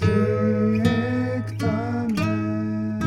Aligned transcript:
Tre. 0.00 0.82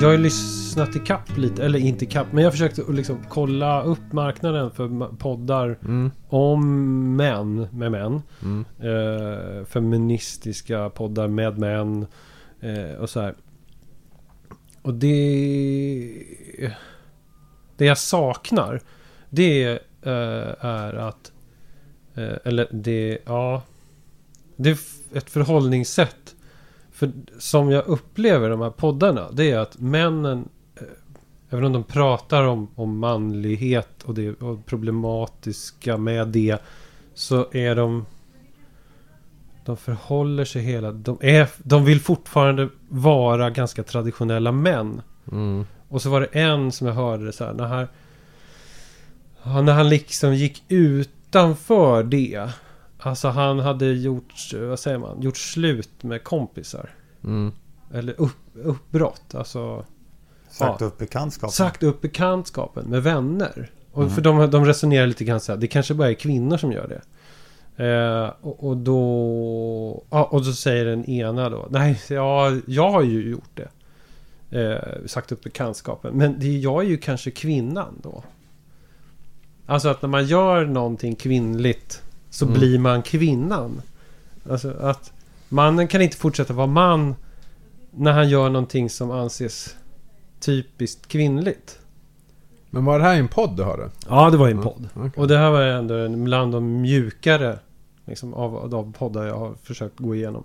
Jag 0.01 0.09
har 0.09 0.17
lyssnat 0.17 0.95
i 0.95 0.99
kapp 0.99 1.37
lite, 1.37 1.65
eller 1.65 1.79
inte 1.79 2.05
i 2.05 2.07
kapp, 2.07 2.27
men 2.31 2.43
jag 2.43 2.53
försökte 2.53 2.81
att 2.81 2.95
liksom 2.95 3.17
kolla 3.29 3.83
upp 3.83 4.11
marknaden 4.13 4.71
för 4.71 5.17
poddar 5.17 5.77
Mm, 5.85 6.11
om 6.29 7.15
män 7.15 7.67
med 7.71 7.91
män. 7.91 8.21
mm, 8.43 8.65
Eh, 8.79 9.65
feministiska 9.65 10.89
poddar 10.89 11.27
med 11.27 11.57
män. 11.57 12.05
Eh, 12.61 12.95
och 13.01 13.09
så 13.09 13.19
här. 13.21 13.35
Och 14.81 14.93
det... 14.93 16.23
Det 17.77 17.85
jag 17.85 17.97
saknar. 17.97 18.81
Det 19.29 19.63
eh, 20.01 20.65
är 20.65 20.93
att... 20.93 21.31
Eh, 22.15 22.33
eller 22.43 22.67
det... 22.71 23.17
Ja. 23.25 23.61
Det 24.55 24.69
är 24.69 24.77
ett 25.13 25.29
förhållningssätt. 25.29 26.35
För 26.91 27.11
som 27.39 27.71
jag 27.71 27.87
upplever 27.87 28.49
de 28.49 28.61
här 28.61 28.69
poddarna. 28.69 29.31
Det 29.31 29.51
är 29.51 29.59
att 29.59 29.79
männen... 29.79 30.49
Eh, 30.75 30.83
även 31.49 31.65
om 31.65 31.73
de 31.73 31.83
pratar 31.83 32.43
om, 32.43 32.67
om 32.75 32.97
manlighet 32.99 34.03
och 34.03 34.13
det 34.13 34.41
och 34.41 34.65
problematiska 34.65 35.97
med 35.97 36.27
det. 36.27 36.61
Så 37.13 37.47
är 37.51 37.75
de... 37.75 38.05
De 39.65 39.77
förhåller 39.77 40.45
sig 40.45 40.61
hela... 40.61 40.91
De, 40.91 41.17
är, 41.21 41.49
de 41.57 41.85
vill 41.85 42.01
fortfarande 42.01 42.69
vara 42.89 43.49
ganska 43.49 43.83
traditionella 43.83 44.51
män. 44.51 45.01
mm, 45.31 45.65
och 45.89 46.01
så 46.01 46.09
var 46.09 46.21
det 46.21 46.25
en 46.39 46.71
som 46.71 46.87
jag 46.87 46.93
hörde 46.93 47.31
så 47.31 47.45
här, 47.45 47.53
när 47.53 47.65
han... 47.65 47.87
När 49.65 49.73
han 49.73 49.89
liksom 49.89 50.35
gick 50.35 50.63
utanför 50.67 52.03
det. 52.03 52.49
Alltså 52.99 53.27
han 53.27 53.59
hade 53.59 53.85
gjort, 53.85 54.33
vad 54.53 54.79
säger 54.79 54.97
man, 54.97 55.21
gjort 55.21 55.37
slut 55.37 56.03
med 56.03 56.23
kompisar. 56.23 56.89
mm. 57.23 57.51
Eller 57.93 58.21
upp, 58.21 58.31
uppbrott. 58.63 59.35
Alltså 59.35 59.85
Sagt 60.49 60.81
Ja. 60.81 60.87
upp 60.87 60.97
bekantskapen. 60.97 61.51
sagt 61.51 61.83
upp 61.83 62.01
bekantskapen 62.01 62.85
med 62.89 63.03
vänner. 63.03 63.69
Och 63.91 64.01
Mhm. 64.03 64.09
för 64.11 64.21
de, 64.21 64.49
de 64.51 64.65
resonerar 64.65 65.07
lite 65.07 65.23
grann 65.23 65.39
så 65.39 65.51
här, 65.51 65.59
det 65.59 65.67
kanske 65.67 65.93
bara 65.93 66.09
är 66.09 66.13
kvinnor 66.13 66.57
som 66.57 66.71
gör 66.71 66.87
det. 66.87 67.01
Eh, 67.85 68.31
och, 68.41 68.63
och 68.69 68.77
då... 68.77 70.03
Ja, 70.09 70.23
och 70.23 70.45
då 70.45 70.51
säger 70.51 70.85
den 70.85 71.05
ena 71.09 71.49
då, 71.49 71.67
nej, 71.69 72.01
ja, 72.09 72.51
jag 72.67 72.89
har 72.91 73.01
ju 73.03 73.29
gjort 73.29 73.49
det. 73.53 73.67
Eh, 74.51 74.77
sagt 75.05 75.31
upp 75.31 75.43
bekantskapen. 75.43 76.13
Men 76.17 76.39
det, 76.39 76.57
jag 76.57 76.83
är 76.83 76.87
ju 76.87 76.97
kanske 76.97 77.31
kvinnan 77.31 77.99
då. 78.03 78.23
Alltså 79.65 79.89
att 79.89 80.01
när 80.01 80.09
man 80.09 80.25
gör 80.25 80.65
någonting 80.65 81.15
kvinnligt 81.15 82.01
så 82.29 82.45
Mm. 82.45 82.57
blir 82.59 82.79
man 82.79 83.01
kvinnan. 83.01 83.81
Alltså 84.49 84.73
att 84.79 85.11
mannen 85.49 85.87
kan 85.87 86.01
inte 86.01 86.17
fortsätta 86.17 86.53
vara 86.53 86.67
man 86.67 87.15
när 87.91 88.11
han 88.11 88.29
gör 88.29 88.49
någonting 88.49 88.89
som 88.89 89.11
anses 89.11 89.75
typiskt 90.39 91.07
kvinnligt. 91.07 91.79
Men 92.69 92.85
var 92.85 92.99
det 92.99 93.05
här 93.05 93.15
en 93.19 93.27
podd 93.27 93.57
du 93.57 93.63
hörde? 93.63 93.89
Ja, 94.09 94.29
det 94.29 94.37
var 94.37 94.49
en 94.49 94.61
podd. 94.61 94.89
okej. 94.93 95.11
Och 95.15 95.27
det 95.27 95.37
här 95.37 95.49
var 95.51 95.61
ändå 95.61 95.93
en 95.95 96.23
bland 96.23 96.51
de 96.51 96.81
mjukare 96.81 97.59
liksom, 98.05 98.33
av, 98.33 98.55
av 98.57 98.69
de 98.69 98.93
poddar 98.93 99.25
jag 99.25 99.37
har 99.39 99.53
försökt 99.63 99.99
gå 99.99 100.15
igenom. 100.15 100.43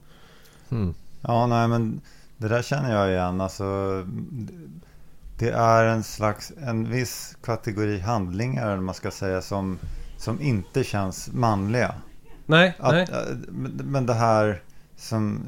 Mm. 0.71 0.95
Ja, 1.21 1.47
nej 1.47 1.69
men 1.69 2.01
det 2.41 2.49
där 2.49 2.63
känner 2.63 2.93
jag 2.93 3.11
igen. 3.11 3.41
Alltså, 3.41 3.65
det 5.39 5.51
är 5.51 5.85
en 5.85 6.03
slags, 6.03 6.53
en 6.63 6.91
viss 6.91 7.37
kategori 7.43 7.99
handlingar, 7.99 8.67
eller 8.71 8.83
man 8.83 8.95
ska 8.95 9.11
säga, 9.11 9.43
som, 9.43 9.79
som 10.17 10.41
inte 10.41 10.85
känns 10.85 11.33
manliga. 11.33 11.95
Nej, 12.47 12.77
Att, 12.79 12.93
nej. 12.93 13.07
men 13.49 13.73
men 13.84 14.06
det 14.06 14.15
här 14.15 14.62
som, 14.97 15.47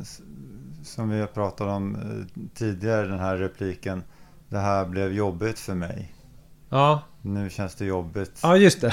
som 0.82 1.08
vi 1.08 1.20
har 1.20 1.26
pratat 1.26 1.66
om 1.66 1.94
eh, 1.94 2.42
tidigare, 2.54 3.06
den 3.06 3.18
här 3.18 3.36
repliken. 3.36 4.02
Det 4.48 4.58
här 4.58 4.84
blev 4.86 5.12
jobbigt 5.12 5.58
för 5.58 5.74
mig. 5.74 6.14
Ja, 6.74 7.02
Nu 7.22 7.50
känns 7.50 7.74
det 7.74 7.84
jobbigt. 7.84 8.38
ja 8.42 8.56
just 8.56 8.80
det. 8.80 8.86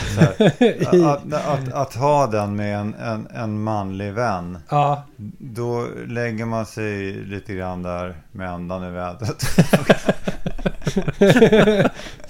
Att, 1.06 1.34
att, 1.34 1.73
att 1.73 1.95
ha 1.95 2.28
den 2.28 2.56
med 2.56 2.79
en, 2.79 2.94
en, 2.94 3.28
en 3.35 3.63
manlig 3.63 4.13
vän. 4.13 4.57
ja, 4.69 5.03
Då 5.38 5.88
lägger 6.07 6.45
man 6.45 6.66
sig 6.66 7.12
lite 7.12 7.53
grann 7.53 7.84
där 7.84 8.16
med 8.31 8.51
andan 8.51 8.84
i 8.84 8.91
vädret. 8.91 9.44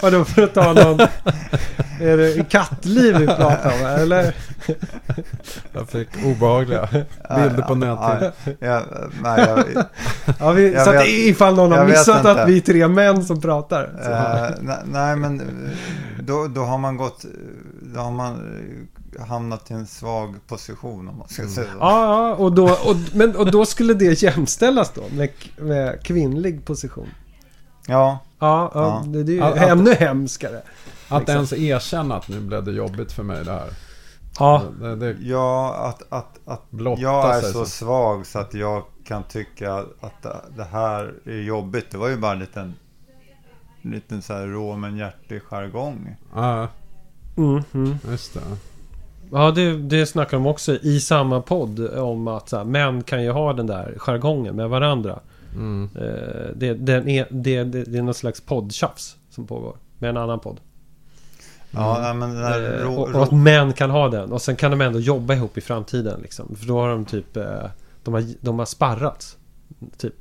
vadå 0.00 0.24
för 0.24 0.42
att 0.42 0.54
ta 0.54 0.72
någon... 0.72 1.00
Är 2.00 2.16
det 2.16 2.50
kattliv 2.50 3.16
vi 3.16 3.26
pratar 3.26 3.72
om 3.80 3.86
eller? 3.86 4.34
Jag 5.72 5.88
fick 5.88 6.08
obehagliga 6.24 6.88
bilder 7.28 7.62
på 7.68 7.74
nätet. 7.74 8.34
Ja, 8.44 8.56
ja, 8.68 8.82
nej, 9.22 9.46
jag, 9.74 9.84
Ja, 10.40 10.52
vi, 10.52 10.72
Jag 10.72 10.84
så 10.84 10.90
att 10.90 11.06
ifall 11.06 11.54
någon 11.56 11.72
har 11.72 11.84
missat 11.86 12.26
att 12.26 12.48
vi 12.48 12.56
är 12.56 12.60
tre 12.60 12.88
män 12.88 13.24
som 13.24 13.40
pratar. 13.40 13.90
Så. 14.04 14.10
eh, 14.10 14.50
nej, 14.60 14.76
nej, 14.84 15.16
men 15.16 15.40
eh, 15.40 15.46
då, 16.22 16.46
då 16.48 16.60
har 16.60 16.78
man 16.78 16.96
gått... 16.96 17.24
Då 17.82 18.00
har 18.00 18.10
man 18.10 18.32
eh, 19.18 19.26
hamnat 19.26 19.70
i 19.70 19.74
en 19.74 19.86
svag 19.86 20.34
position 20.46 21.08
om 21.08 21.18
man 21.18 21.28
ska 21.28 21.42
säga 21.42 21.66
så. 21.66 21.78
Ja, 21.80 22.28
ja 22.28 22.34
och, 22.34 22.52
då, 22.52 22.64
och, 22.64 22.96
men, 23.14 23.36
och 23.36 23.50
då 23.50 23.66
skulle 23.66 23.94
det 23.94 24.22
jämställas 24.22 24.92
då 24.94 25.02
med, 25.16 25.28
med 25.58 26.02
kvinnlig 26.02 26.64
position. 26.64 27.08
Ja, 27.86 28.18
Ja, 28.38 28.70
ja, 28.74 28.80
Ja. 29.04 29.04
det, 29.06 29.22
det 29.22 29.32
är 29.32 29.34
ju 29.34 29.42
Att- 29.42 29.52
att- 29.52 29.68
ännu 29.68 29.94
hemskare. 29.94 30.60
Att 31.08 31.18
Liksom. 31.20 31.34
ens 31.36 31.52
erkänna 31.52 32.16
att 32.16 32.28
nu 32.28 32.40
blev 32.40 32.64
det 32.64 32.72
jobbigt 32.72 33.12
för 33.12 33.22
mig 33.22 33.44
det 33.44 33.52
här. 33.52 33.70
Ja, 34.38 34.62
Det, 34.80 34.96
det, 34.96 35.16
ja 35.20 35.74
att, 35.74 36.12
att, 36.12 36.40
att 36.44 36.70
Blotta 36.70 37.02
jag 37.02 37.36
är 37.36 37.40
sig 37.40 37.52
så 37.52 37.64
så. 37.64 37.70
svag 37.70 38.26
så 38.26 38.38
att 38.38 38.54
jag 38.54 38.82
kan 39.04 39.22
tycka 39.22 39.74
att 40.00 40.22
det- 40.56 40.64
här 40.64 41.14
är 41.24 41.40
jobbigt. 41.42 41.90
Det 41.90 41.98
var 41.98 42.08
ju 42.08 42.16
bara 42.16 42.32
en 42.32 42.38
liten, 42.38 42.74
liten 43.82 44.22
så 44.22 44.32
här 44.32 44.46
rå 44.46 44.76
men 44.76 44.96
hjärtig 44.96 45.42
jargong. 45.42 46.16
ja, 46.34 46.68
mm, 47.36 47.62
mm. 47.74 47.96
just 48.08 48.34
det. 48.34 48.40
Ja, 49.32 49.50
det, 49.50 49.76
det 49.76 50.06
snackar 50.06 50.36
de 50.36 50.46
också 50.46 50.72
i 50.82 51.00
samma 51.00 51.40
podd 51.40 51.88
om 51.94 52.28
att 52.28 52.48
så 52.48 52.56
här, 52.56 52.64
män 52.64 53.02
kan 53.02 53.22
ju 53.24 53.30
ha 53.30 53.52
den 53.52 53.66
där 53.66 53.94
jargongen 53.98 54.56
med 54.56 54.68
varandra. 54.68 55.20
Mm. 55.54 55.88
Eh, 55.96 56.50
det, 56.56 56.74
den 56.74 57.08
är, 57.08 57.26
det, 57.30 57.64
det, 57.64 57.84
det 57.84 57.98
är 57.98 58.02
någon 58.02 58.14
slags 58.14 58.40
poddtjafs 58.40 59.16
som 59.30 59.46
pågår 59.46 59.76
med 59.98 60.10
en 60.10 60.16
annan 60.16 60.40
podd. 60.40 60.60
Ja, 61.70 61.98
nej, 62.00 62.14
men 62.14 62.34
den 62.34 62.44
här 62.44 62.80
Eh, 62.80 62.98
och, 62.98 63.08
och 63.08 63.22
att 63.22 63.32
män 63.32 63.72
kan 63.72 63.90
ha 63.90 64.08
den. 64.08 64.32
Och 64.32 64.42
sen 64.42 64.56
kan 64.56 64.70
de 64.70 64.80
ändå 64.80 65.00
jobba 65.00 65.34
ihop 65.34 65.58
i 65.58 65.60
framtiden. 65.60 66.20
Liksom. 66.20 66.56
För 66.56 66.66
då 66.66 66.80
har 66.80 66.88
de 66.88 67.04
typ... 67.04 67.36
Eh, 67.36 67.66
de, 68.02 68.14
har, 68.14 68.24
de 68.40 68.58
har 68.58 68.66
sparrats. 68.66 69.36
Typ. 69.96 70.14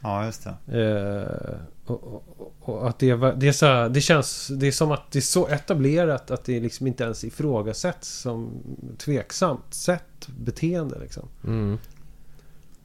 Ja, 0.00 0.24
just 0.24 0.46
det. 0.66 0.82
Eh, 0.82 1.56
och, 1.86 2.04
och, 2.04 2.52
och 2.60 2.88
att 2.88 2.98
det, 2.98 3.14
det, 3.36 3.48
är 3.48 3.52
så 3.52 3.66
här, 3.66 3.88
det 3.88 4.00
känns... 4.00 4.48
Det 4.48 4.66
är 4.66 4.72
som 4.72 4.92
att 4.92 5.10
det 5.10 5.18
är 5.18 5.20
så 5.20 5.48
etablerat 5.48 6.30
att 6.30 6.44
det 6.44 6.60
liksom 6.60 6.86
inte 6.86 7.04
ens 7.04 7.24
ifrågasätts 7.24 8.08
som 8.08 8.50
tveksamt 8.98 9.74
sätt 9.74 10.28
beteende 10.28 10.98
liksom. 10.98 11.28
Mm. 11.44 11.78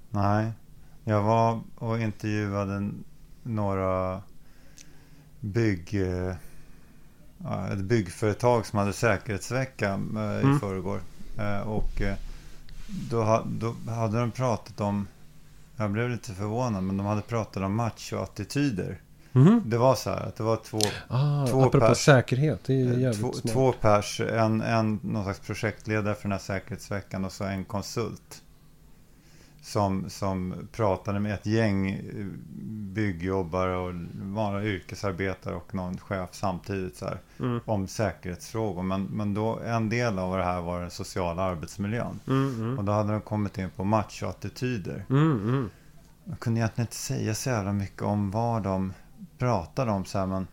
Nej, 0.09 0.51
jag 1.03 1.23
var 1.23 1.61
och 1.75 1.99
intervjuade 1.99 2.89
några 3.43 4.21
bygg, 5.39 6.01
eh, 6.01 6.35
ja, 7.43 7.67
ett 7.67 7.79
byggföretag 7.79 8.65
som 8.65 8.79
hade 8.79 8.93
säkerhetsvecka 8.93 9.89
eh, 9.89 10.39
i 10.39 10.43
Mm. 10.43 10.59
förrgår. 10.59 10.99
Eh, 11.37 11.59
Och 11.67 12.01
eh, 12.01 12.15
då, 13.09 13.43
då 13.45 13.75
hade 13.91 14.19
de 14.19 14.31
pratat 14.31 14.81
om, 14.81 15.07
jag 15.77 15.91
blev 15.91 16.09
lite 16.09 16.31
förvånad, 16.33 16.83
men 16.83 16.97
de 16.97 17.05
hade 17.05 17.21
pratat 17.21 17.63
om 17.63 17.75
machoattityder. 17.75 18.97
Mhm. 19.31 19.61
Det 19.65 19.77
var 19.77 19.95
så 19.95 20.09
här 20.09 20.17
att 20.27 20.35
det 20.35 20.43
var 20.43 20.57
två, 20.57 20.79
Ah, 21.07 21.47
Två 21.47 21.63
apropå 21.63 21.87
pers. 21.87 21.97
säkerhet. 21.97 22.59
Det 22.65 22.73
är 22.73 22.77
jävligt 22.97 23.19
två, 23.21 23.33
smart. 23.33 23.53
två 23.53 23.71
pers, 23.71 24.19
en, 24.21 24.61
en 24.61 24.99
någon 25.03 25.23
slags 25.23 25.39
projektledare 25.39 26.15
för 26.15 26.21
den 26.23 26.31
här 26.31 26.39
säkerhetsveckan 26.39 27.25
och 27.25 27.31
så 27.31 27.43
en 27.43 27.65
konsult. 27.65 28.41
Som, 29.65 30.09
som 30.09 30.67
pratade 30.71 31.19
med 31.19 31.33
ett 31.33 31.45
gäng 31.45 31.89
eh, 31.89 32.25
byggjobbare 32.93 33.77
och 33.77 33.93
vanliga 34.13 34.63
yrkesarbetare 34.73 35.55
och 35.55 35.75
någon 35.75 35.97
chef 35.97 36.29
samtidigt 36.31 36.95
så 36.97 37.05
här, 37.05 37.19
Mm. 37.39 37.59
om 37.65 37.87
säkerhetsfrågor. 37.87 38.83
Men, 38.83 39.03
men 39.03 39.33
då, 39.33 39.59
en 39.59 39.89
del 39.89 40.19
av 40.19 40.37
det 40.37 40.43
här 40.43 40.61
var 40.61 40.81
den 40.81 40.91
sociala 40.91 41.41
arbetsmiljön. 41.43 42.19
Mm, 42.27 42.55
mm. 42.55 42.77
Och 42.79 42.83
då 42.85 42.91
hade 42.91 43.11
de 43.11 43.21
kommit 43.21 43.57
in 43.57 43.69
på 43.69 43.83
machoattityder. 43.83 45.05
Mm, 45.09 45.31
mm. 45.49 45.69
Jag 46.23 46.39
kunde 46.39 46.59
egentligen 46.59 46.85
inte 46.85 46.95
säga 46.95 47.33
så 47.35 47.49
jävla 47.49 47.73
mycket 47.73 48.01
om 48.01 48.31
vad 48.31 48.63
de 48.63 48.93
pratade 49.37 49.91
om 49.91 50.05
så 50.05 50.17
här, 50.19 50.25
men 50.25 50.47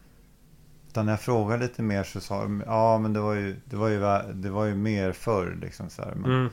utan 0.88 1.06
när 1.06 1.12
jag 1.12 1.20
frågade 1.20 1.62
lite 1.62 1.82
mer 1.82 2.04
så 2.04 2.20
sa 2.20 2.42
de, 2.42 2.62
ja 2.66 2.98
men 2.98 3.12
det 3.12 3.20
var 3.20 3.34
ju, 3.34 3.56
det 3.64 3.76
var 3.76 3.88
ju, 3.88 4.00
det 4.32 4.50
var 4.50 4.64
ju 4.64 4.74
mer 4.74 5.12
förr 5.12 5.58
liksom 5.62 5.90
så 5.90 6.02
här. 6.02 6.14
Men, 6.14 6.30
Mm. 6.30 6.48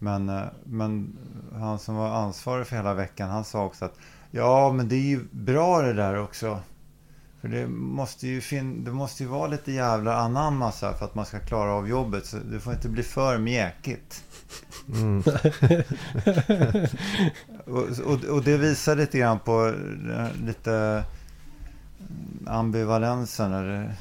Men, 0.00 0.28
eh, 0.28 0.42
men 0.64 1.16
han 1.58 1.78
som 1.78 1.94
var 1.94 2.08
ansvarig 2.08 2.66
för 2.66 2.76
hela 2.76 2.94
veckan, 2.94 3.30
han 3.30 3.44
sa 3.44 3.64
också 3.64 3.84
att 3.84 3.94
ja 4.30 4.72
men 4.72 4.88
det 4.88 4.94
är 4.96 5.08
ju 5.08 5.20
bra 5.30 5.82
det 5.82 5.92
där 5.92 6.18
också. 6.18 6.60
För 7.40 7.48
det 7.48 7.66
måste 7.68 8.26
ju, 8.28 8.40
fin- 8.40 8.84
det 8.84 8.90
måste 8.90 9.22
ju 9.22 9.28
vara 9.28 9.46
lite 9.46 9.72
jävla 9.72 10.16
anamma 10.16 10.72
så 10.72 10.86
här 10.86 10.92
för 10.92 11.04
att 11.04 11.14
man 11.14 11.26
ska 11.26 11.38
klara 11.38 11.72
av 11.72 11.88
jobbet. 11.88 12.26
Så 12.26 12.36
det 12.36 12.60
får 12.60 12.72
inte 12.72 12.88
bli 12.88 13.02
för 13.02 13.38
mjäkigt. 13.38 14.24
Mm. 14.94 15.22
Och, 17.66 17.88
och, 18.06 18.24
och 18.24 18.42
det 18.42 18.56
visar 18.56 18.96
lite 18.96 19.18
grann 19.18 19.38
på 19.38 19.66
eh, 20.16 20.44
lite 20.46 21.04
ambivalensen 22.46 23.52
eller 23.52 23.94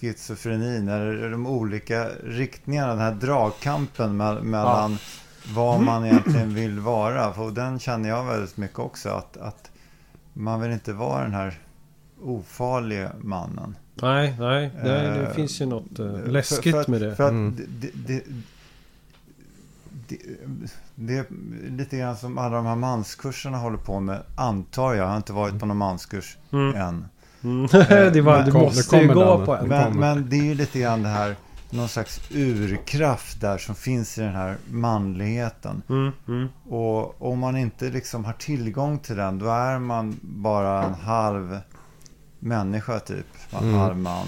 schizofrenin 0.00 0.88
eller 0.88 1.30
de 1.30 1.46
olika 1.46 2.08
riktningarna, 2.24 2.88
den 2.88 2.98
här 3.02 3.12
dragkampen 3.14 4.20
me- 4.22 4.42
mellan 4.42 4.98
vad 5.54 5.80
man 5.80 6.04
egentligen 6.04 6.54
vill 6.54 6.80
vara. 6.80 7.32
För 7.32 7.50
den 7.50 7.78
känner 7.78 8.08
jag 8.08 8.24
väldigt 8.24 8.56
mycket 8.56 8.78
också, 8.78 9.08
att, 9.08 9.36
att 9.36 9.70
man 10.32 10.60
vill 10.60 10.70
inte 10.72 10.92
vara 10.92 11.22
den 11.22 11.34
här 11.34 11.58
ofarliga 12.22 13.12
mannen. 13.20 13.76
Nej, 13.94 14.34
nej. 14.38 14.70
Det, 14.82 14.88
det 14.88 15.26
Eh, 15.26 15.32
finns 15.32 15.60
ju 15.60 15.66
något 15.66 15.90
eh, 15.90 15.96
För- 15.96 16.26
läskigt 16.26 16.74
för, 16.74 16.80
att- 16.80 16.88
med 16.88 17.00
det. 17.00 17.14
För 17.16 17.24
att 17.24 17.30
Mm. 17.30 17.56
det, 17.80 17.88
det, 17.94 18.22
det, 20.06 20.18
det 20.94 21.16
är 21.18 21.24
lite 21.70 21.96
grann 21.98 22.16
som 22.16 22.38
alla 22.38 22.56
de 22.56 22.66
här 22.66 22.76
manskurserna 22.76 23.58
håller 23.58 23.76
på 23.78 24.00
med, 24.00 24.18
antar 24.36 24.94
jag. 24.94 25.04
Jag 25.04 25.08
har 25.08 25.16
inte 25.16 25.32
varit 25.32 25.60
på 25.60 25.66
någon 25.66 25.76
manskurs 25.76 26.36
Mm. 26.52 26.74
än. 26.76 27.04
Mm. 27.42 27.66
det 28.12 28.20
var, 28.20 28.36
men- 28.36 28.46
du 28.46 28.52
måste 28.52 28.96
ju 28.96 29.08
gå 29.14 29.36
den. 29.36 29.46
på 29.46 29.56
en. 29.56 29.68
Men, 29.68 29.96
men 29.98 30.30
det 30.30 30.36
är 30.36 30.44
ju 30.44 30.54
lite 30.54 30.78
grann 30.80 31.02
det 31.02 31.08
här, 31.08 31.36
någon 31.70 31.88
slags 31.88 32.20
urkraft 32.30 33.40
där 33.40 33.58
som 33.58 33.74
finns 33.74 34.18
i 34.18 34.20
den 34.20 34.34
här 34.34 34.56
manligheten. 34.70 35.82
Mm, 35.88 36.12
mm. 36.28 36.48
Och 36.68 37.22
om 37.32 37.38
man 37.38 37.56
inte 37.56 37.90
liksom 37.90 38.24
har 38.24 38.32
tillgång 38.32 38.98
till 38.98 39.16
den, 39.16 39.38
då 39.38 39.46
är 39.46 39.78
man 39.78 40.16
bara 40.22 40.82
en 40.84 40.94
halv 40.94 41.58
människa 42.38 43.00
typ. 43.00 43.26
En 43.50 43.58
Mm. 43.58 43.74
halv 43.74 43.96
man. 43.96 44.26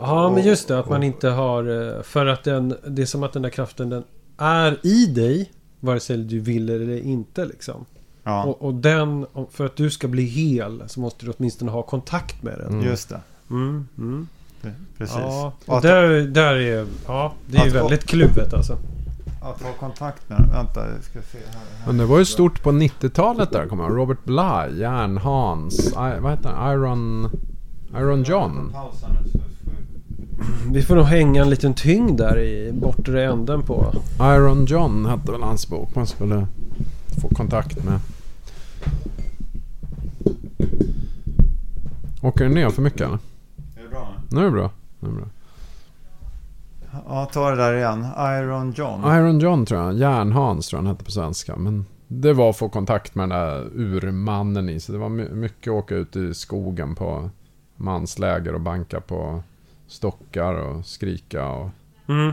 Ja, 0.00 0.30
men 0.30 0.44
just 0.44 0.68
det. 0.68 0.78
Att 0.78 0.84
Och- 0.84 0.90
man 0.90 1.02
inte 1.02 1.28
har... 1.28 1.94
eh, 1.96 2.02
För 2.02 2.26
att 2.26 2.44
den... 2.44 2.74
Det 2.86 3.02
är 3.02 3.06
som 3.06 3.22
att 3.22 3.32
den 3.32 3.42
där 3.42 3.50
kraften 3.50 3.90
den 3.90 4.04
är 4.36 4.86
i 4.86 5.06
dig. 5.06 5.50
Vare 5.80 6.00
sig 6.00 6.16
du 6.16 6.40
vill 6.40 6.70
eller 6.70 6.98
inte 7.02 7.44
liksom. 7.44 7.84
Ja, 8.22 8.44
Och, 8.44 8.62
och 8.62 8.74
den... 8.74 9.26
För 9.50 9.66
att 9.66 9.76
du 9.76 9.90
ska 9.90 10.08
bli 10.08 10.22
hel 10.24 10.82
så 10.86 11.00
måste 11.00 11.26
du 11.26 11.32
åtminstone 11.38 11.70
ha 11.70 11.82
kontakt 11.82 12.42
med 12.42 12.58
den. 12.58 12.68
Mm. 12.72 12.84
just 12.86 13.08
det. 13.08 13.20
Precis. 14.98 15.16
Ja, 15.18 15.52
Och 15.66 15.82
där, 15.82 16.08
där 16.26 16.54
är... 16.54 16.86
Ja, 17.06 17.32
det 17.46 17.58
är 17.58 17.64
ju 17.64 17.70
väldigt 17.70 18.06
kluvet 18.06 18.54
alltså. 18.54 18.78
Att 19.42 19.62
ha 19.62 19.72
kontakt 19.80 20.28
med. 20.28 20.48
Vänta, 20.52 20.80
jag 20.94 21.04
ska 21.04 21.12
se 21.32 21.38
här. 21.52 21.58
här. 21.78 21.86
Men 21.86 21.96
det 21.98 22.04
var 22.04 22.18
ju 22.18 22.24
stort 22.24 22.62
på 22.62 22.70
90-talet 22.72 23.50
där, 23.52 23.66
kommer 23.66 23.84
jag. 23.84 23.96
Robert 23.96 24.24
Bly, 24.24 24.80
Järn-Hans, 24.80 25.88
I- 25.88 26.20
vad 26.20 26.30
heter 26.30 26.48
han? 26.48 26.72
Iron... 26.72 27.30
Iron 27.96 28.22
John. 28.22 28.74
Vi 30.72 30.82
får 30.82 30.96
nog 30.96 31.04
hänga 31.04 31.42
en 31.42 31.50
liten 31.50 31.74
tyngd 31.74 32.18
där 32.18 32.38
i 32.38 32.72
bortre 32.72 33.24
änden 33.32 33.62
på. 33.62 33.94
Iron 34.20 34.64
John 34.64 35.06
hette 35.06 35.32
väl 35.32 35.42
hans 35.42 35.68
bok 35.68 35.94
man 35.94 36.06
skulle 36.06 36.46
få 37.22 37.28
kontakt 37.28 37.84
med. 37.84 37.98
Åker 42.22 42.44
den 42.44 42.54
ner 42.54 42.70
för 42.70 42.82
mycket 42.82 43.00
eller? 43.00 43.18
Nu? 44.30 44.40
Är 44.40 44.44
det 44.44 44.50
bra. 44.50 44.70
Nu 45.00 45.08
är 45.08 45.12
det 45.12 45.18
bra. 45.18 45.28
Ja, 47.06 47.24
ta 47.32 47.50
det 47.50 47.56
där 47.56 47.74
igen. 47.74 48.06
Iron 48.18 48.72
John. 48.72 49.04
Iron 49.04 49.38
John 49.38 49.66
tror 49.66 49.80
jag. 49.80 49.94
Järn-Hans 49.94 50.68
tror 50.68 50.78
jag 50.78 50.84
han 50.84 50.94
hette 50.94 51.04
på 51.04 51.10
svenska. 51.10 51.56
Men 51.56 51.86
det 52.08 52.32
var 52.32 52.50
att 52.50 52.56
få 52.56 52.68
kontakt 52.68 53.14
med 53.14 53.28
den 53.28 53.38
där 53.38 53.68
urmannen 53.74 54.68
i. 54.68 54.80
Så 54.80 54.92
det 54.92 54.98
var 54.98 55.08
my- 55.08 55.28
mycket 55.28 55.72
åka 55.72 55.94
ut 55.94 56.16
i 56.16 56.34
skogen 56.34 56.94
på 56.94 57.30
mansläger 57.76 58.54
och 58.54 58.60
banka 58.60 59.00
på 59.00 59.42
stockar 59.86 60.54
och 60.54 60.86
skrika 60.86 61.48
och... 61.48 61.70
Mm. 62.08 62.32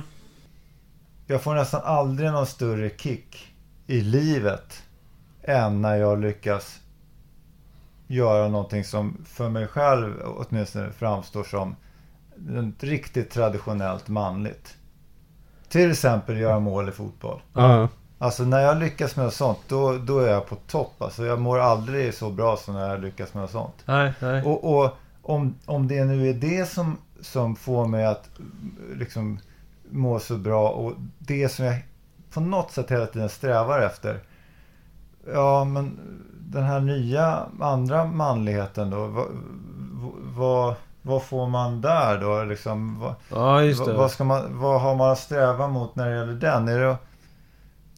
Jag 1.27 1.41
får 1.41 1.55
nästan 1.55 1.81
aldrig 1.83 2.31
någon 2.31 2.45
större 2.45 2.89
kick 2.97 3.53
i 3.87 4.01
livet 4.01 4.83
än 5.43 5.81
när 5.81 5.95
jag 5.95 6.19
lyckas 6.21 6.79
göra 8.07 8.47
någonting 8.47 8.83
som 8.83 9.17
för 9.25 9.49
mig 9.49 9.67
själv 9.67 10.13
åtminstone 10.25 10.91
framstår 10.91 11.43
som 11.43 11.75
riktigt 12.79 13.31
traditionellt 13.31 14.07
manligt. 14.07 14.77
Till 15.69 15.91
exempel 15.91 16.37
göra 16.37 16.59
mål 16.59 16.89
i 16.89 16.91
fotboll. 16.91 17.41
Ja. 17.53 17.87
Alltså 18.19 18.43
när 18.43 18.59
jag 18.59 18.77
lyckas 18.77 19.15
med 19.15 19.25
något 19.25 19.33
sånt, 19.33 19.59
då, 19.67 19.97
då 19.97 20.19
är 20.19 20.31
jag 20.31 20.47
på 20.47 20.55
topp. 20.55 21.01
Alltså 21.01 21.25
jag 21.25 21.41
mår 21.41 21.59
aldrig 21.59 22.13
så 22.13 22.29
bra 22.29 22.57
som 22.57 22.73
när 22.73 22.89
jag 22.89 23.01
lyckas 23.01 23.33
med 23.33 23.41
något 23.41 23.51
sånt. 23.51 23.75
Nej, 23.85 24.13
nej. 24.19 24.43
Och, 24.43 24.77
och 24.77 24.97
om, 25.21 25.55
om 25.65 25.87
det 25.87 26.05
nu 26.05 26.29
är 26.29 26.33
det 26.33 26.69
som, 26.69 26.97
som 27.21 27.55
får 27.55 27.87
mig 27.87 28.05
att 28.05 28.29
liksom 28.95 29.39
må 29.89 30.19
så 30.19 30.37
bra 30.37 30.69
och 30.69 30.93
det 31.17 31.49
som 31.49 31.65
jag 31.65 31.75
på 32.33 32.39
något 32.39 32.71
sätt 32.71 32.91
hela 32.91 33.05
tiden 33.05 33.29
strävar 33.29 33.81
efter. 33.81 34.19
Ja, 35.33 35.63
men 35.63 35.99
den 36.39 36.63
här 36.63 36.79
nya 36.79 37.45
andra 37.59 38.05
manligheten 38.05 38.89
då. 38.89 39.07
Vad, 39.07 39.27
vad, 40.35 40.75
vad 41.01 41.23
får 41.23 41.47
man 41.47 41.81
där 41.81 42.17
då? 42.17 42.43
Liksom, 42.43 42.99
vad, 42.99 43.15
Ja, 43.29 43.63
just 43.63 43.79
vad, 43.79 43.89
det. 43.89 43.93
vad, 43.93 44.11
ska 44.11 44.23
man, 44.23 44.59
vad 44.59 44.81
har 44.81 44.95
man 44.95 45.11
att 45.11 45.19
sträva 45.19 45.67
mot 45.67 45.95
när 45.95 46.09
det 46.09 46.17
gäller 46.17 46.33
den? 46.33 46.67
Är 46.67 46.79
det 46.79 46.97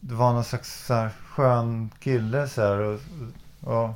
det 0.00 0.14
var 0.14 0.32
någon 0.32 0.44
slags 0.44 0.86
så 0.86 0.94
här 0.94 1.10
skön 1.28 1.90
kille 2.00 2.48
så 2.48 2.60
här 2.60 2.78
och, 2.78 3.00
och 3.60 3.90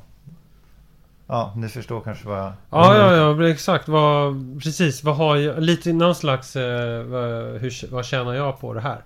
Ja, 1.27 1.53
ni 1.55 1.69
förstår 1.69 2.01
kanske 2.01 2.27
vad 2.27 2.39
jag... 2.39 2.53
Ja, 2.69 2.97
ja, 2.97 3.15
ja, 3.15 3.47
exakt. 3.49 3.87
Vad, 3.87 4.33
precis, 4.63 5.03
vad 5.03 5.15
har 5.15 5.35
jag... 5.35 5.63
Lite 5.63 5.93
någon 5.93 6.15
slags... 6.15 6.55
Eh, 6.55 7.03
vad, 7.03 7.61
hur, 7.61 7.91
vad 7.91 8.05
tjänar 8.05 8.33
jag 8.33 8.59
på 8.59 8.73
det 8.73 8.81
här? 8.81 9.01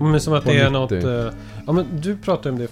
Men 0.00 0.20
som 0.20 0.32
att 0.32 0.44
det 0.44 0.60
är 0.60 0.70
90. 0.70 0.72
något... 0.72 0.92
Eh, 0.92 1.38
ja, 1.66 1.72
men 1.72 2.00
du 2.00 2.16
pratade 2.16 2.50
om 2.50 2.58
det 2.58 2.68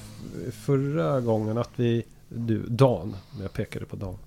förra 0.52 1.20
gången 1.20 1.58
att 1.58 1.70
vi... 1.76 2.04
Du, 2.28 2.62
Dan. 2.68 3.16
Jag 3.42 3.52
pekade 3.52 3.86
på 3.86 3.96
Dan. 3.96 4.18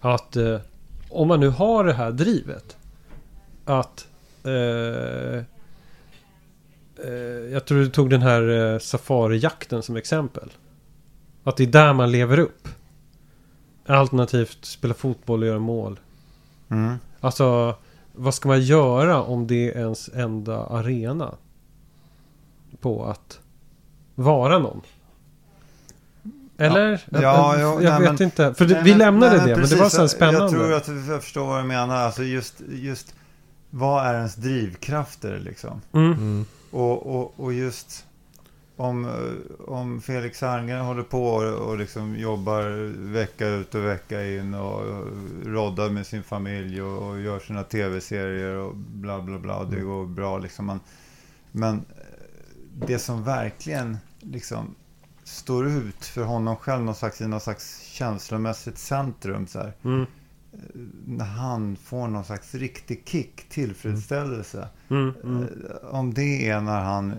Att 0.00 0.36
eh, 0.36 0.60
om 1.08 1.28
man 1.28 1.40
nu 1.40 1.48
har 1.48 1.84
det 1.84 1.92
här 1.92 2.10
drivet. 2.10 2.76
Att... 3.64 4.08
Eh, 4.44 5.36
eh, 7.06 7.52
jag 7.52 7.64
tror 7.64 7.78
du 7.78 7.90
tog 7.90 8.10
den 8.10 8.22
här 8.22 8.72
eh, 8.72 8.78
safarijakten 8.78 9.82
som 9.82 9.96
exempel. 9.96 10.52
Att 11.44 11.56
det 11.56 11.62
är 11.62 11.66
där 11.66 11.92
man 11.92 12.12
lever 12.12 12.38
upp. 12.38 12.68
Alternativt 13.86 14.64
spela 14.64 14.94
fotboll 14.94 15.42
och 15.42 15.48
göra 15.48 15.58
mål. 15.58 16.00
Mm. 16.68 16.96
Alltså, 17.20 17.74
vad 18.12 18.34
ska 18.34 18.48
man 18.48 18.62
göra 18.62 19.22
om 19.22 19.46
det 19.46 19.72
är 19.72 19.78
ens 19.78 20.08
enda 20.08 20.66
arena? 20.66 21.34
På 22.80 23.04
att 23.04 23.38
vara 24.14 24.58
någon? 24.58 24.80
Eller? 26.58 27.02
Ja, 27.10 27.20
jag 27.22 27.60
jo, 27.60 27.82
jag 27.82 27.90
nej, 27.92 28.00
vet 28.10 28.18
men- 28.18 28.22
inte. 28.22 28.54
För 28.54 28.66
Nej, 28.68 28.82
vi 28.84 28.94
lämnade 28.94 29.36
nej, 29.36 29.46
det, 29.48 29.56
men 29.56 29.68
det 29.68 29.74
var 29.76 29.82
precis. 29.82 29.96
så 29.98 30.08
spännande. 30.08 30.38
Jag 30.40 30.50
tror 30.50 30.72
att 30.72 31.08
jag 31.08 31.22
förstår 31.22 31.46
vad 31.46 31.64
du 31.64 31.68
menar. 31.68 31.96
Alltså 31.96 32.22
just, 32.22 32.62
just 32.68 33.14
vad 33.70 34.06
är 34.06 34.14
ens 34.14 34.34
drivkrafter 34.34 35.38
liksom? 35.44 35.80
Mm. 35.92 36.12
Mm. 36.12 36.44
Och, 36.70 37.16
och, 37.16 37.40
och 37.40 37.52
just 37.52 38.06
om, 38.76 39.04
eh, 39.04 39.68
om 39.68 40.00
Felix 40.02 40.40
Herngren 40.40 40.80
håller 40.84 41.02
på 41.02 41.26
och, 41.26 41.68
och 41.68 41.78
liksom 41.78 42.16
jobbar 42.16 42.92
vecka 43.12 43.46
ut 43.48 43.74
och 43.74 43.84
vecka 43.84 44.26
in 44.26 44.54
och, 44.54 44.80
och 44.80 45.06
roddar 45.44 45.90
med 45.90 46.06
sin 46.06 46.22
familj 46.22 46.82
och, 46.82 47.08
och 47.08 47.20
gör 47.20 47.38
sina 47.38 47.62
tv-serier 47.62 48.54
och 48.56 48.76
bla 48.76 49.20
bla 49.20 49.38
bla. 49.38 49.64
Det 49.64 49.76
Mm. 49.76 49.88
går 49.88 50.06
bra 50.06 50.38
liksom. 50.38 50.66
Men, 50.66 50.80
men 51.52 51.84
det 52.74 52.98
som 52.98 53.24
verkligen 53.24 53.98
liksom 54.20 54.74
står 55.24 55.66
ut 55.66 56.04
för 56.04 56.24
honom 56.24 56.56
själv 56.56 56.82
någon 56.82 56.94
slags, 56.94 57.20
i 57.20 57.28
någon 57.28 57.40
slags 57.40 57.80
känslomässigt 57.80 58.78
centrum 58.78 59.46
så. 59.46 59.70
Mm. 59.82 60.06
När 61.06 61.24
han 61.24 61.76
får 61.76 62.08
någon 62.08 62.24
slags 62.24 62.54
riktig 62.54 63.02
kick, 63.06 63.48
tillfredsställelse. 63.48 64.68
Mm. 64.88 65.12
Mm. 65.24 65.42
Eh, 65.42 65.88
Om 65.90 66.14
det 66.14 66.48
är 66.48 66.60
när 66.60 66.80
han 66.80 67.10
eh, 67.10 67.16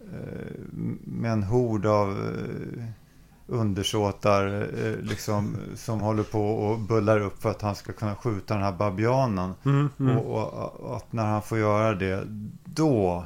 eh, 0.00 0.56
med 1.04 1.32
en 1.32 1.42
hord 1.42 1.86
av 1.86 2.10
eh, 2.10 2.84
undersåtar 3.46 4.68
eh, 4.84 4.96
liksom, 5.02 5.56
som 5.74 6.00
håller 6.00 6.22
på 6.22 6.50
och 6.50 6.78
bullar 6.78 7.20
upp 7.20 7.42
för 7.42 7.50
att 7.50 7.62
han 7.62 7.74
ska 7.74 7.92
kunna 7.92 8.14
skjuta 8.14 8.54
den 8.54 8.62
här 8.62 8.72
babianen. 8.72 9.54
Mm. 9.64 9.88
Mm. 10.00 10.18
Och, 10.18 10.52
och, 10.52 10.80
och 10.80 10.96
att 10.96 11.12
när 11.12 11.26
han 11.26 11.42
får 11.42 11.58
göra 11.58 11.94
det, 11.94 12.24
då, 12.64 13.24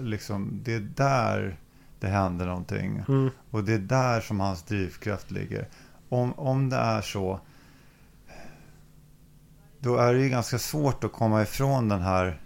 liksom, 0.00 0.60
det 0.64 0.74
är 0.74 0.80
där 0.80 1.56
det 2.00 2.06
händer 2.06 2.46
någonting. 2.46 3.02
Mm. 3.08 3.30
Och 3.50 3.64
det 3.64 3.74
är 3.74 3.78
där 3.78 4.20
som 4.20 4.40
hans 4.40 4.62
drivkraft 4.62 5.30
ligger. 5.30 5.68
Om, 6.08 6.32
om 6.32 6.70
det 6.70 6.76
är 6.76 7.00
så 7.00 7.40
då 9.80 9.96
är 9.96 10.14
det 10.14 10.20
ju 10.20 10.28
ganska 10.28 10.58
svårt 10.58 11.04
att 11.04 11.12
komma 11.12 11.42
ifrån 11.42 11.88
den 11.88 12.00
här 12.00 12.40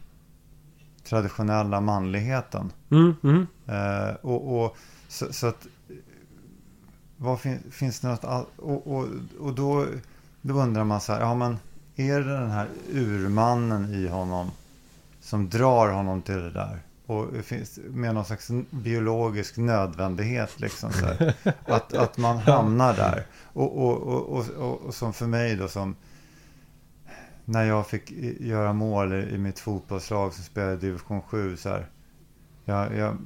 traditionella 1.05 1.81
manligheten. 1.81 2.73
Mm, 2.91 3.15
mm. 3.23 3.47
Eh, 3.67 4.15
och, 4.15 4.65
och, 4.65 4.77
så, 5.09 5.33
så 5.33 5.47
att, 5.47 5.67
vad 7.17 7.41
fin, 7.41 7.59
finns 7.71 8.01
det 8.01 8.09
något, 8.09 8.25
all, 8.25 8.45
och, 8.57 8.97
och, 8.97 9.07
och 9.41 9.55
då, 9.55 9.87
då 10.41 10.55
undrar 10.55 10.85
man 10.85 11.01
så 11.01 11.13
här, 11.13 11.21
ja 11.21 11.35
men 11.35 11.59
är 11.97 12.21
det 12.21 12.39
den 12.39 12.51
här 12.51 12.69
urmannen 12.93 13.95
i 13.95 14.09
honom 14.09 14.51
som 15.21 15.51
drar 15.51 15.89
honom 15.89 16.23
till 16.23 16.39
det 16.39 16.51
där? 16.51 16.79
Och 17.13 17.45
finns 17.45 17.79
med 17.85 18.15
någon 18.15 18.25
slags 18.25 18.51
biologisk 18.71 19.57
nödvändighet 19.57 20.61
liksom 20.61 20.91
att, 21.65 21.95
att 21.95 22.19
man 22.19 22.39
hamnar 22.47 22.95
där. 22.95 23.27
Och, 23.53 23.79
och, 23.79 24.23
och, 24.29 24.47
och, 24.87 24.95
som 24.95 25.13
för 25.13 25.27
mig 25.27 25.57
då 25.57 25.69
som 25.69 25.97
när 27.45 27.65
jag 27.65 27.87
fick 27.87 28.11
göra 28.41 28.73
mål 28.73 29.13
i, 29.13 29.39
mitt 29.39 29.59
fotbollslag 29.59 30.35
som 30.35 30.45
spelade 30.45 30.73
i 30.73 30.77
division 30.77 31.23
7 31.23 31.57
så 31.57 31.69
här. 31.69 31.87
Jag, 32.65 32.97
jag, 32.97 33.17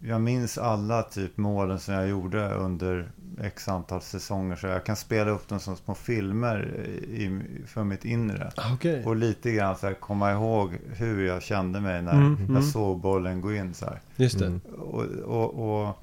jag 0.00 0.20
minns 0.20 0.58
alla 0.58 1.02
typ 1.02 1.36
målen 1.36 1.78
som 1.80 1.94
jag 1.94 2.08
gjorde 2.08 2.54
under 2.54 3.12
x 3.40 3.68
antal 3.68 4.00
säsonger. 4.00 4.56
Så 4.56 4.66
jag 4.66 4.84
kan 4.84 4.96
spela 4.96 5.30
upp 5.30 5.48
dem 5.48 5.60
som 5.60 5.76
små 5.76 5.94
filmer 5.94 6.76
i, 7.08 7.40
för 7.66 7.84
mitt 7.84 8.04
inre. 8.04 8.52
Okej. 8.74 9.04
Och 9.04 9.16
lite 9.16 9.52
grann 9.52 9.76
så 9.76 9.86
här, 9.86 9.94
komma 9.94 10.32
ihåg 10.32 10.78
hur 10.92 11.26
jag 11.26 11.42
kände 11.42 11.80
mig 11.80 12.02
när 12.02 12.12
Mm, 12.12 12.36
jag 12.40 12.50
mm. 12.50 12.62
såg 12.62 13.00
bollen 13.00 13.40
gå 13.40 13.54
in. 13.54 13.74
Så 13.74 13.84
här. 13.84 14.00
Just 14.16 14.38
det. 14.38 14.46
Mm. 14.46 14.60
Och, 14.78 15.04
och, 15.04 15.84
och 15.84 15.98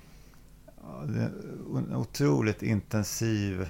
en 1.77 1.95
otroligt 1.95 2.63
intensiv 2.63 3.69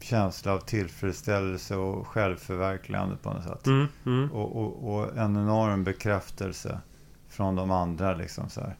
känsla 0.00 0.52
av 0.52 0.58
tillfredsställelse 0.58 1.76
och 1.76 2.06
självförverkligande 2.06 3.16
på 3.16 3.32
något 3.32 3.44
sätt. 3.44 3.66
Mm, 3.66 3.86
mm. 4.06 4.32
Och, 4.32 4.56
och, 4.56 4.94
och 4.94 5.16
en 5.16 5.36
enorm 5.36 5.84
bekräftelse 5.84 6.80
från 7.34 7.56
de 7.56 7.70
andra. 7.70 8.14
Liksom 8.14 8.48
så 8.50 8.60
här. 8.60 8.76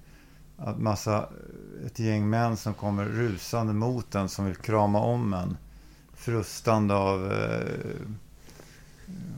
Att 0.56 0.78
massa, 0.78 1.28
ett 1.86 1.98
gäng 1.98 2.30
män 2.30 2.56
som 2.56 2.74
kommer 2.74 3.04
rusande 3.04 3.72
mot 3.72 4.14
en 4.14 4.28
som 4.28 4.44
vill 4.46 4.56
krama 4.56 4.98
om 5.00 5.34
en. 5.34 5.56
Frustande 6.14 6.94
av, 6.94 7.32
eh, 7.32 7.58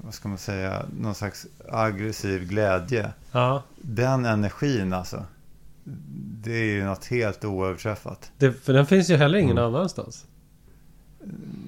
vad 0.04 0.14
ska 0.14 0.28
man 0.28 0.38
säga, 0.38 0.82
någon 1.00 1.14
slags 1.14 1.46
aggressiv 1.72 2.48
glädje. 2.48 3.10
Ja, 3.32 3.62
Den 3.76 4.24
energin 4.24 4.92
alltså. 4.92 5.24
Det 6.42 6.52
är 6.52 6.64
ju 6.64 6.84
något 6.84 7.04
helt 7.04 7.44
oöverträffat. 7.44 8.30
det, 8.38 8.52
för 8.52 8.72
den 8.72 8.86
finns 8.86 9.10
ju 9.10 9.16
heller 9.16 9.38
ingen 9.38 9.58
Mm. 9.58 9.74
annanstans. 9.74 10.24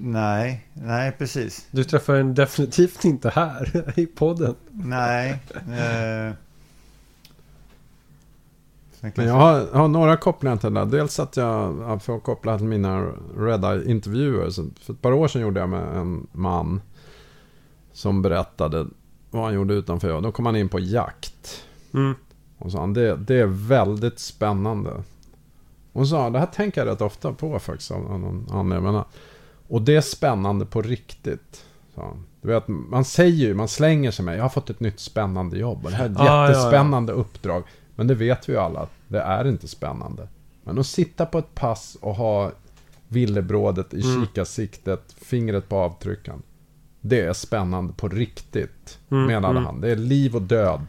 Nej, 0.00 0.67
nej 0.75 1.12
precis. 1.19 1.67
Du 1.71 1.85
träffar 1.85 2.14
den 2.14 2.35
definitivt 2.35 3.05
inte 3.05 3.31
här 3.31 3.93
i 4.00 4.07
podden. 4.07 4.55
Nej. 4.71 5.31
Eh, 5.55 6.33
Men 9.00 9.26
jag 9.26 9.35
har, 9.35 9.67
har 9.73 9.88
några 9.88 10.17
kopplingar 10.17 10.57
till 10.57 10.75
det 10.75 10.81
där. 10.81 10.87
Dels 10.87 11.21
att 11.21 11.37
jag, 11.37 12.02
får 12.02 12.21
koppla 12.21 12.59
till 12.59 12.67
mina 12.67 13.12
Red 13.38 13.64
Eye-intervjuer. 13.64 14.50
Så 14.50 14.67
För 14.81 14.93
ett 14.93 15.02
par 15.02 15.12
år 15.12 15.28
sedan 15.28 15.43
gjorde 15.43 15.61
jag 15.61 15.69
med 15.69 15.97
en 15.97 16.26
man 16.33 16.81
som 17.93 18.23
berättade 18.23 18.87
vad 19.31 19.45
han 19.45 19.55
gjorde 19.55 19.75
utanför. 19.75 20.21
Då 20.21 20.33
kom 20.33 20.47
han 20.47 20.57
in 20.57 20.69
på 20.69 20.78
jakt. 20.78 21.64
Mm. 21.95 22.14
Och 22.59 22.73
sa 22.73 22.81
han, 22.81 22.95
det, 22.95 23.17
det 23.17 23.35
är 23.35 23.47
väldigt 23.47 24.19
spännande. 24.19 25.02
Och 25.93 26.09
sa 26.09 26.31
det 26.31 26.38
här 26.38 26.47
tänker 26.47 26.81
jag 26.81 26.93
rätt 26.93 27.00
ofta 27.00 27.33
på 27.33 27.59
faktiskt 27.59 27.90
av 27.90 28.00
någon 28.00 28.47
anledning. 28.52 29.02
Och 29.69 29.83
det 29.83 29.97
är 29.97 30.00
spännande 30.00 30.67
på 30.67 30.83
riktigt. 30.83 31.64
Sa 31.95 32.02
han. 32.02 32.25
Du 32.40 32.49
vet, 32.49 32.69
man 32.69 33.05
säger 33.05 33.47
ju, 33.47 33.55
man 33.55 33.69
slänger 33.69 34.11
sig 34.11 34.25
med, 34.25 34.38
jag 34.38 34.43
har 34.43 34.49
fått 34.49 34.71
ett 34.71 34.81
nytt 34.81 35.00
spännande 35.00 35.59
jobb. 35.59 35.85
Och 35.85 35.90
det 35.90 35.97
här 35.97 36.05
är 36.05 36.11
ett 36.11 36.21
Ah, 36.21 36.25
ja, 36.25 36.43
ja. 36.43 36.49
jättespännande 36.49 37.12
uppdrag. 37.12 37.62
Men 37.99 38.07
det 38.07 38.14
vet 38.14 38.49
vi 38.49 38.52
ju 38.52 38.59
alla, 38.59 38.87
det 39.09 39.21
är 39.21 39.49
inte 39.49 39.69
spännande. 39.69 40.28
Men 40.64 40.78
att 40.78 40.87
sitta 40.87 41.26
på 41.26 41.38
ett 41.38 41.55
pass 41.55 41.97
och 42.00 42.14
ha 42.14 42.50
villebrådet 43.09 43.95
i 43.95 44.00
Mm. 44.02 44.26
kikarsiktet, 44.26 45.14
fingret 45.25 45.69
på 45.69 45.76
avtryckaren. 45.76 46.43
Det 47.00 47.21
är 47.21 47.33
spännande 47.33 47.93
på 47.93 48.09
riktigt, 48.09 48.99
Mm, 49.11 49.26
menade 49.26 49.50
mm. 49.52 49.64
han. 49.67 49.81
Det 49.81 49.90
är 49.90 49.97
liv 49.97 50.37
och 50.37 50.43
död. 50.43 50.81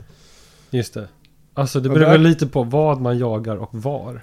Just 0.70 0.94
det. 0.94 1.08
Alltså 1.54 1.80
det 1.80 1.90
beror 1.90 2.00
där- 2.06 2.18
lite 2.18 2.48
på 2.48 2.64
vad 2.64 3.02
man 3.02 3.18
jagar 3.18 3.56
och 3.56 3.70
var. 3.76 4.22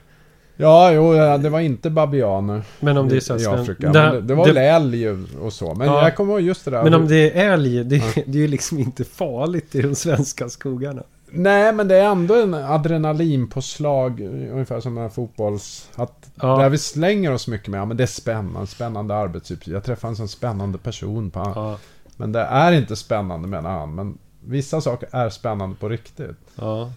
Ja, 0.56 0.92
jo, 0.92 1.14
ja, 1.14 1.38
det 1.38 1.48
var 1.50 1.60
inte 1.60 1.90
babianer 1.90 2.62
Men 2.80 2.96
om 2.96 3.08
det 3.08 3.16
är 3.16 3.20
så 3.20 3.36
i 3.38 3.46
Afrika. 3.46 3.92
Men 3.92 4.14
det, 4.14 4.20
det 4.20 4.34
var 4.34 4.46
det- 4.46 4.52
väl 4.52 4.82
älg 4.82 5.08
och 5.40 5.52
så. 5.52 5.74
Men 5.74 5.86
Ja. 5.86 6.02
jag 6.02 6.16
kommer 6.16 6.32
ihåg 6.32 6.40
just 6.42 6.64
det 6.64 6.70
där. 6.70 6.84
Men 6.84 6.94
om 6.94 7.08
det 7.08 7.38
är 7.38 7.52
älg, 7.52 7.84
det, 7.84 7.98
det 8.26 8.38
är 8.38 8.42
ju 8.42 8.48
liksom 8.48 8.78
inte 8.78 9.04
farligt 9.04 9.74
i 9.74 9.82
de 9.82 9.94
svenska 9.94 10.48
skogarna. 10.48 11.02
Nej, 11.36 11.72
men 11.72 11.88
det 11.88 11.96
är 11.96 12.10
ändå 12.10 12.34
en 12.34 12.54
adrenalinpåslag, 12.54 14.20
ungefär 14.20 14.80
som 14.80 14.94
den 14.94 15.02
här 15.02 15.10
fotbolls... 15.10 15.90
Att 15.94 16.30
Ja. 16.40 16.56
Där 16.58 16.68
vi 16.68 16.78
slänger 16.78 17.32
oss 17.32 17.48
mycket 17.48 17.68
med, 17.68 17.80
ja 17.80 17.84
men 17.84 17.96
det 17.96 18.02
är 18.02 18.06
spännande, 18.06 18.66
spännande 18.66 19.14
arbetsuppgift. 19.14 19.74
Jag 19.74 19.84
träffade 19.84 20.10
en 20.10 20.16
sån 20.16 20.28
spännande 20.28 20.78
person 20.78 21.30
på 21.30 21.38
Ja, 21.54 21.78
Men 22.16 22.32
det 22.32 22.40
är 22.40 22.72
inte 22.72 22.96
spännande 22.96 23.48
menar 23.48 23.70
han. 23.70 23.94
Men 23.94 24.18
vissa 24.44 24.80
saker 24.80 25.08
är 25.12 25.30
spännande 25.30 25.76
på 25.76 25.88
riktigt. 25.88 26.36
ja. 26.54 26.92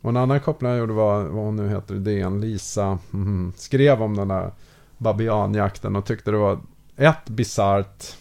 Och 0.00 0.10
en 0.10 0.16
annan 0.16 0.40
koppling 0.40 0.70
jag 0.70 0.78
gjorde 0.78 0.92
var, 0.92 1.22
vad 1.22 1.44
hon 1.44 1.56
nu 1.56 1.68
heter, 1.68 1.94
DN, 1.94 2.40
Lisa, 2.40 2.98
mhm, 3.10 3.52
skrev 3.56 4.02
om 4.02 4.16
den 4.16 4.28
där 4.28 4.50
babianjakten 4.98 5.96
och 5.96 6.04
tyckte 6.04 6.30
det 6.30 6.36
var 6.36 6.58
ett 6.96 7.28
bisarrt, 7.28 8.16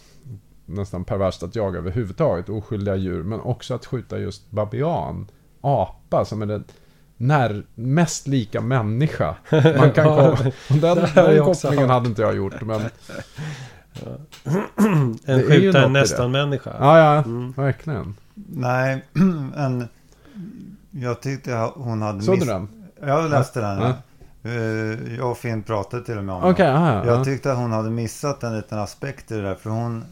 nästan 0.65 1.03
perverst 1.03 1.43
att 1.43 1.55
jaga 1.55 1.79
överhuvudtaget, 1.79 2.49
oskyldiga 2.49 2.95
djur, 2.95 3.23
men 3.23 3.39
också 3.39 3.73
att 3.73 3.85
skjuta 3.85 4.17
just 4.19 4.51
babian, 4.51 5.27
apa, 5.61 6.25
som 6.25 6.41
är 6.41 6.45
det 6.45 6.63
när, 7.17 7.63
mest 7.75 8.27
lika 8.27 8.61
människa 8.61 9.35
man 9.51 9.91
kan 9.91 10.05
komma. 10.05 10.29
Och 10.69 10.75
den, 10.75 10.79
det 10.97 11.07
har 11.21 11.33
den 11.33 11.43
kopplingen 11.45 11.89
hade 11.89 12.09
inte 12.09 12.21
jag 12.21 12.35
gjort, 12.35 12.61
men 12.61 12.81
En 14.75 15.19
är 15.25 15.37
ju 15.37 15.43
skjuta 15.49 15.79
något 15.79 15.85
en 15.85 15.91
i 15.91 15.93
det. 15.93 16.01
nästan 16.01 16.31
människa. 16.31 16.71
ja, 16.79 16.97
ja, 16.99 17.23
Mm. 17.23 17.51
verkligen. 17.51 18.15
Nej, 18.33 19.03
en, 19.55 19.87
jag 20.91 21.21
tyckte 21.21 21.69
hon 21.75 22.01
hade 22.01 22.21
Såg 22.21 22.39
du 22.39 22.45
den? 22.45 22.67
Jag 23.01 23.29
läste 23.29 23.61
den. 23.61 23.79
Ja. 23.81 23.93
Eh, 24.51 25.15
Jag 25.17 25.31
och 25.31 25.37
Finn 25.37 25.63
pratade 25.63 26.03
till 26.05 26.17
och 26.17 26.23
med 26.23 26.35
om 26.35 26.43
Okej, 26.43 26.65
den. 26.65 26.75
aha, 26.75 27.05
Jag 27.05 27.19
ja. 27.19 27.23
tyckte 27.23 27.51
att 27.51 27.57
hon 27.57 27.71
hade 27.71 27.89
missat 27.89 28.43
en 28.43 28.55
liten 28.57 28.79
aspekt 28.79 29.31
i 29.31 29.35
det 29.35 29.41
där. 29.41 29.55
För 29.55 29.69
hon, 29.69 30.05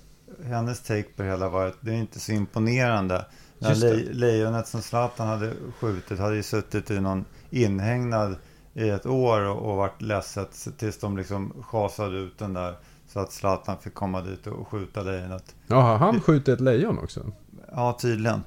hennes 0.45 0.81
take 0.81 1.03
på 1.15 1.23
det 1.23 1.29
hela 1.29 1.49
var 1.49 1.67
att 1.67 1.77
det 1.81 1.91
är 1.91 1.95
inte 1.95 2.19
så 2.19 2.31
imponerande. 2.31 3.25
Det. 3.59 3.75
le, 3.75 4.13
lejonet 4.13 4.67
som 4.67 4.81
Zlatan 4.81 5.27
hade 5.27 5.53
skjutit 5.79 6.19
hade 6.19 6.35
ju 6.35 6.43
suttit 6.43 6.91
i 6.91 6.99
någon 6.99 7.25
inhägnad 7.49 8.35
i 8.73 8.89
ett 8.89 9.05
år 9.05 9.41
och, 9.41 9.71
och 9.71 9.77
varit 9.77 10.01
ledset 10.01 10.67
tills 10.77 10.99
de 10.99 11.17
liksom 11.17 11.53
schasade 11.61 12.17
ut 12.17 12.37
den 12.37 12.53
där. 12.53 12.75
Så 13.07 13.19
att 13.19 13.31
Zlatan 13.31 13.77
fick 13.81 13.93
komma 13.93 14.21
dit 14.21 14.47
och 14.47 14.67
skjuta 14.67 15.01
lejonet. 15.01 15.55
Jaha, 15.67 15.97
han 15.97 16.21
skjuter 16.21 16.53
ett 16.53 16.61
lejon 16.61 16.99
också? 16.99 17.31
Ja, 17.71 17.97
tydligen. 18.01 18.41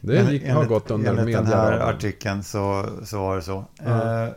Det 0.00 0.32
gick, 0.32 0.48
har 0.48 0.64
gått 0.64 0.90
under 0.90 1.16
enligt 1.16 1.36
den 1.36 1.46
här 1.46 1.72
artikeln 1.72 2.42
så, 2.42 2.86
så 3.04 3.18
var 3.18 3.36
det 3.36 3.42
så. 3.42 3.64
Ja. 3.84 4.24
Eh, 4.24 4.32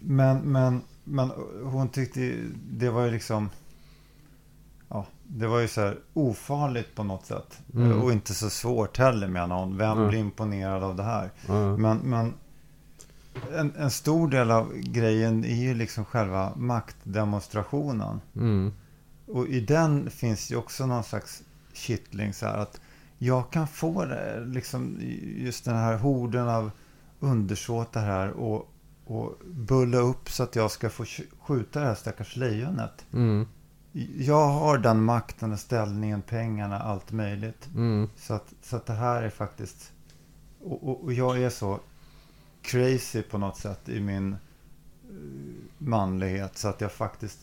men, 0.00 0.38
men, 0.38 0.80
men 1.04 1.30
hon 1.64 1.88
tyckte 1.88 2.34
det 2.70 2.90
var 2.90 3.04
ju 3.04 3.10
liksom... 3.10 3.50
Ja, 4.94 5.06
det 5.26 5.46
var 5.46 5.58
ju 5.60 5.68
så 5.68 5.80
här 5.80 5.98
ofarligt 6.14 6.94
på 6.94 7.02
något 7.04 7.26
sätt. 7.26 7.58
Mm. 7.74 8.02
Och 8.02 8.12
inte 8.12 8.34
så 8.34 8.50
svårt 8.50 8.98
heller 8.98 9.28
menar 9.28 9.58
hon. 9.58 9.76
Vem 9.76 9.92
Mm. 9.98 10.08
blir 10.08 10.18
imponerad 10.18 10.82
av 10.82 10.96
det 10.96 11.02
här? 11.02 11.30
Ja. 11.46 11.76
Men, 11.76 11.98
men 11.98 12.34
en, 13.54 13.72
en 13.76 13.90
stor 13.90 14.28
del 14.28 14.50
av 14.50 14.72
grejen 14.74 15.44
är 15.44 15.54
ju 15.62 15.74
liksom 15.74 16.04
själva 16.04 16.52
maktdemonstrationen. 16.56 18.20
Mm. 18.36 18.72
Och 19.26 19.46
i 19.46 19.60
den 19.60 20.10
finns 20.10 20.50
ju 20.52 20.56
också 20.56 20.86
någon 20.86 21.04
slags 21.04 21.42
kittling 21.72 22.32
så 22.32 22.46
här 22.46 22.58
att 22.58 22.80
jag 23.18 23.50
kan 23.50 23.68
få 23.68 24.04
det, 24.04 24.44
liksom 24.46 24.98
just 25.36 25.64
den 25.64 25.76
här 25.76 25.98
horden 25.98 26.48
av 26.48 26.70
undersåtar 27.20 28.00
här 28.00 28.30
och, 28.30 28.68
och 29.06 29.32
bulla 29.46 29.98
upp 29.98 30.30
så 30.30 30.42
att 30.42 30.56
jag 30.56 30.70
ska 30.70 30.90
få 30.90 31.04
sk- 31.04 31.30
skjuta 31.40 31.80
det 31.80 31.86
här 31.86 31.94
stackars 31.94 32.36
lejonet. 32.36 33.04
Jag 34.18 34.48
har 34.48 34.78
den 34.78 35.02
makten 35.02 35.52
och 35.52 35.58
ställningen, 35.58 36.22
pengarna, 36.22 36.78
allt 36.78 37.12
möjligt. 37.12 37.68
Mm. 37.74 38.08
Så 38.16 38.34
att, 38.34 38.54
så 38.62 38.76
att 38.76 38.86
det 38.86 38.92
här 38.92 39.22
är 39.22 39.30
faktiskt... 39.30 39.92
Och, 40.64 40.88
och, 40.88 41.04
och 41.04 41.12
jag 41.12 41.42
är 41.42 41.50
så 41.50 41.80
crazy 42.62 43.22
på 43.22 43.38
något 43.38 43.56
sätt 43.56 43.88
i 43.88 44.00
min 44.00 44.32
eh, 44.32 44.38
manlighet 45.78 46.58
så 46.58 46.68
att 46.68 46.80
jag 46.80 46.92
faktiskt 46.92 47.38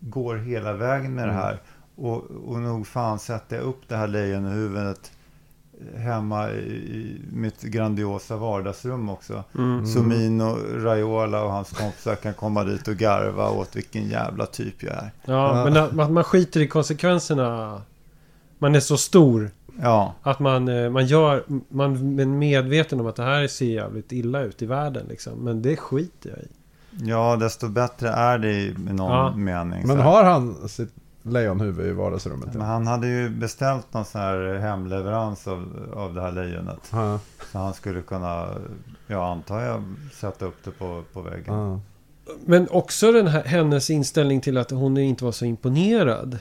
går 0.00 0.36
hela 0.36 0.72
vägen 0.72 1.14
med 1.14 1.28
det 1.28 1.32
Mm. 1.32 1.42
här. 1.42 1.60
Och, 1.94 2.22
och 2.22 2.60
nog 2.60 2.86
fan 2.86 3.18
sätter 3.18 3.56
jag 3.56 3.64
upp 3.64 3.88
det 3.88 3.96
här 3.96 4.08
lejonhuvudet 4.08 5.12
hemma 5.96 6.50
i, 6.50 7.20
mitt 7.32 7.62
grandiosa 7.62 8.36
vardagsrum 8.36 9.08
också. 9.10 9.44
Mm. 9.58 9.86
Så 9.86 10.02
Mino 10.02 10.56
Raiola 10.74 11.44
och 11.44 11.50
hans 11.50 11.70
kompisar 11.70 12.14
kan 12.14 12.34
komma 12.34 12.64
dit 12.64 12.88
och 12.88 12.96
garva 12.96 13.50
åt 13.50 13.76
vilken 13.76 14.08
jävla 14.08 14.46
typ 14.46 14.82
jag 14.82 14.92
är. 14.92 15.10
Ja, 15.24 15.58
Ja. 15.58 15.64
men 15.64 15.76
att 15.76 15.92
man, 15.92 16.12
man 16.12 16.24
skiter 16.24 16.60
i 16.60 16.66
konsekvenserna. 16.68 17.82
man 18.58 18.74
är 18.74 18.80
så 18.80 18.96
stor. 18.96 19.50
Ja, 19.80 20.14
Att 20.22 20.38
man, 20.38 20.68
eh, 20.68 20.90
man 20.90 21.06
gör, 21.06 21.44
man 21.68 22.18
är 22.20 22.26
medveten 22.26 23.00
om 23.00 23.06
att 23.06 23.16
det 23.16 23.22
här 23.22 23.46
ser 23.46 23.66
jävligt 23.66 24.12
illa 24.12 24.40
ut 24.40 24.62
i 24.62 24.66
världen 24.66 25.06
liksom. 25.08 25.32
Men 25.38 25.62
det 25.62 25.76
skiter 25.76 26.30
jag 26.30 26.38
i. 26.38 26.48
ja, 27.10 27.36
desto 27.36 27.68
bättre 27.68 28.08
är 28.08 28.38
det 28.38 28.52
i 28.52 28.74
någon 28.78 29.10
Ja. 29.10 29.34
mening. 29.36 29.86
Men 29.86 29.98
har 29.98 30.24
han 30.24 30.68
sitt 30.68 30.94
lejonhuvud 31.22 31.86
i 31.86 31.92
vardagsrummet? 31.92 32.54
Men 32.54 32.66
han 32.66 32.86
hade 32.86 33.08
ju 33.08 33.28
beställt 33.28 33.94
någon 33.94 34.04
sån 34.04 34.20
här 34.20 34.58
hemleverans 34.58 35.48
av, 35.48 35.92
av 35.96 36.14
det 36.14 36.20
här 36.20 36.32
lejonet. 36.32 36.88
Ja. 36.92 37.18
Så 37.52 37.58
han 37.58 37.74
skulle 37.74 38.02
kunna, 38.02 38.48
jag 39.06 39.22
antar 39.22 39.60
jag, 39.60 39.84
sätta 40.12 40.44
upp 40.44 40.64
det 40.64 40.70
på, 40.70 41.02
på 41.12 41.22
väggen. 41.22 41.54
Ja. 41.54 41.80
Men 42.44 42.68
också 42.70 43.12
den 43.12 43.26
här, 43.26 43.44
hennes 43.44 43.90
inställning 43.90 44.40
till 44.40 44.58
att 44.58 44.70
hon 44.70 44.98
inte 44.98 45.24
var 45.24 45.32
så 45.32 45.44
imponerad. 45.44 46.38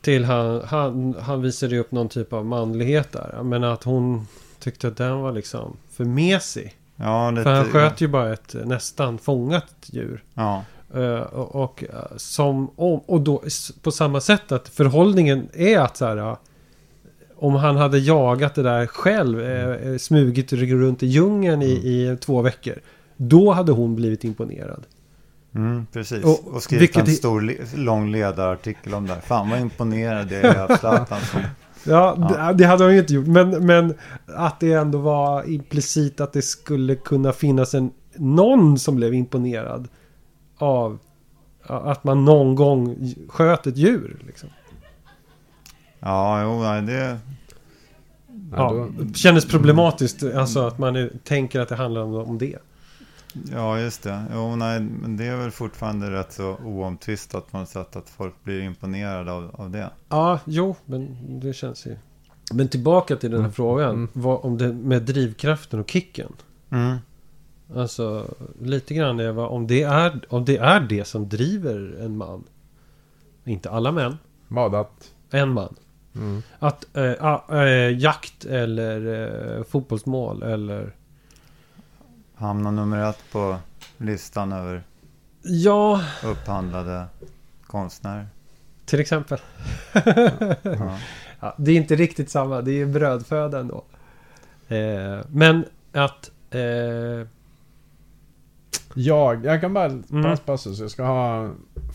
Till 0.00 0.24
han, 0.24 0.62
han, 0.64 1.14
han 1.20 1.42
visade 1.42 1.78
upp 1.78 1.92
någon 1.92 2.08
typ 2.08 2.32
av 2.32 2.46
manlighet 2.46 3.12
där. 3.12 3.42
Men 3.42 3.64
att 3.64 3.84
hon 3.84 4.26
tyckte 4.58 4.88
att 4.88 4.96
den 4.96 5.20
var 5.20 5.32
liksom 5.32 5.76
för 5.90 6.04
mesig. 6.04 6.76
Ja, 6.96 7.30
lite, 7.30 7.42
För 7.42 7.54
han 7.54 7.64
sköt 7.64 8.00
ju 8.00 8.08
bara 8.08 8.32
ett 8.32 8.56
nästan 8.64 9.18
fångat 9.18 9.74
djur. 9.86 10.22
Ja, 10.34 10.64
och, 11.32 11.54
och, 11.64 11.84
eh, 11.84 12.16
som, 12.16 12.66
och, 12.66 13.20
då 13.20 13.42
på 13.82 13.90
samma 13.90 14.20
sätt 14.20 14.52
att 14.52 14.68
förhållningen 14.68 15.48
är 15.52 15.78
att 15.78 15.96
så 15.96 16.04
här. 16.06 16.36
Om 17.38 17.54
han 17.54 17.76
hade 17.76 17.98
jagat 17.98 18.54
det 18.54 18.62
där 18.62 18.86
själv, 18.86 19.40
eh, 19.40 19.70
eh, 19.90 19.96
smugit 19.98 20.52
runt 20.52 21.02
i 21.02 21.06
djungeln 21.06 21.62
i, 21.62 21.66
i 21.66 22.16
två 22.20 22.42
veckor. 22.42 22.74
Då 23.16 23.52
hade 23.52 23.72
hon 23.72 23.96
blivit 23.96 24.24
imponerad. 24.24 24.82
mm, 25.54 25.86
precis. 25.92 26.24
Och- 26.24 26.46
Och, 26.54 26.62
skrivit 26.62 26.96
en 26.96 27.06
stor, 27.06 27.54
lång 27.76 28.12
ledarartikel 28.12 28.94
om 28.94 29.06
det 29.06 29.12
här. 29.14 29.20
Fan 29.20 29.50
vad 29.50 29.60
imponerad 29.60 30.32
jag 30.32 30.40
är 30.44 30.62
av 30.72 30.76
Zlatan. 30.80 31.18
Ja, 31.84 32.52
det 32.58 32.64
hade 32.64 32.84
hon 32.84 32.92
ju 32.92 32.98
inte 32.98 33.14
gjort. 33.14 33.26
Men, 33.26 33.66
men 33.66 33.94
att 34.26 34.60
det 34.60 34.72
ändå 34.72 34.98
var 34.98 35.50
implicit 35.50 36.20
att 36.20 36.32
det 36.32 36.42
skulle 36.42 36.94
kunna 36.94 37.32
finnas 37.32 37.74
en 37.74 37.90
någon 38.14 38.78
som 38.78 38.96
blev 38.96 39.14
imponerad 39.14 39.88
av 40.58 40.98
att 41.62 42.04
man 42.04 42.24
någon 42.24 42.54
gång 42.54 42.96
sköt 43.28 43.66
ett 43.66 43.76
djur. 43.76 44.22
Liksom. 44.26 44.48
Ja, 46.00 46.42
jo, 46.42 46.62
nej, 46.62 46.82
det... 46.82 47.18
Ja, 48.56 48.72
då, 48.72 49.04
det 49.04 49.16
kändes 49.18 49.46
problematiskt. 49.46 50.22
Alltså 50.22 50.66
att 50.66 50.78
man 50.78 50.96
är, 50.96 51.10
tänker 51.24 51.60
att 51.60 51.68
det 51.68 51.76
handlar 51.76 52.00
om, 52.02 52.14
om 52.14 52.38
det. 52.38 52.58
Ja, 53.52 53.80
just 53.80 54.02
det. 54.02 54.24
Jo, 54.32 54.56
nej, 54.56 54.80
men 54.80 55.16
det 55.16 55.24
är 55.24 55.36
väl 55.36 55.50
fortfarande 55.50 56.10
rätt 56.10 56.32
så 56.32 56.56
oomtvistat 56.64 57.50
på 57.50 57.58
något 57.58 57.68
sätt 57.68 57.96
att 57.96 58.10
folk 58.10 58.34
blir 58.44 58.62
imponerade 58.62 59.32
av, 59.32 59.50
av 59.54 59.70
det. 59.70 59.90
Ja, 60.08 60.40
jo, 60.44 60.76
men 60.84 61.16
det 61.40 61.52
känns 61.52 61.86
ju. 61.86 61.96
Men 62.52 62.68
tillbaka 62.68 63.16
till 63.16 63.30
den 63.30 63.40
här 63.40 63.44
Mm. 63.44 63.52
frågan. 63.52 63.94
Mm. 63.94 64.08
Vad, 64.12 64.44
om 64.44 64.58
det 64.58 64.72
med 64.72 65.02
drivkraften 65.02 65.80
och 65.80 65.90
kicken. 65.90 66.32
Mm. 66.70 66.96
Alltså 67.74 68.34
lite 68.62 68.94
grann 68.94 69.20
är 69.20 69.32
vad, 69.32 69.48
om 69.48 69.66
det 69.66 69.82
är, 69.82 70.20
om 70.28 70.44
det 70.44 70.56
är 70.56 70.80
det 70.80 71.04
som 71.04 71.28
driver 71.28 71.96
en 72.00 72.16
man. 72.16 72.44
Inte 73.44 73.70
alla 73.70 73.92
män. 73.92 74.18
vad 74.48 74.74
att... 74.74 75.12
En 75.30 75.52
man. 75.52 75.74
Mm. 76.14 76.42
Att 76.58 76.86
ah, 77.20 77.62
eh, 77.62 77.98
jakt 77.98 78.44
eller 78.44 79.56
eh, 79.58 79.64
fotbollsmål 79.64 80.42
eller... 80.42 80.92
Hamnar 82.34 82.72
nummer 82.72 83.10
ett 83.10 83.24
på 83.32 83.56
listan 83.98 84.52
över 84.52 84.82
Ja, 85.42 86.00
upphandlade 86.24 87.06
konstnärer. 87.66 88.26
till 88.84 89.00
exempel. 89.00 89.38
Ja. 90.62 90.98
Ja, 91.40 91.54
det 91.58 91.70
är 91.70 91.76
inte 91.76 91.96
riktigt 91.96 92.30
samma. 92.30 92.60
Det 92.60 92.70
är 92.70 92.74
ju 92.74 92.86
brödföda 92.86 93.60
ändå. 93.60 93.84
Eh, 94.68 95.20
men 95.28 95.64
att... 95.92 96.30
Eh, 96.50 97.26
Jag, 98.98 99.44
jag 99.44 99.60
kan 99.60 99.74
bara... 99.74 99.84
Mm. 99.86 100.22
Pass, 100.22 100.40
passus. 100.40 100.78
Jag 100.80 100.90
ska 100.90 101.04
ha 101.04 101.48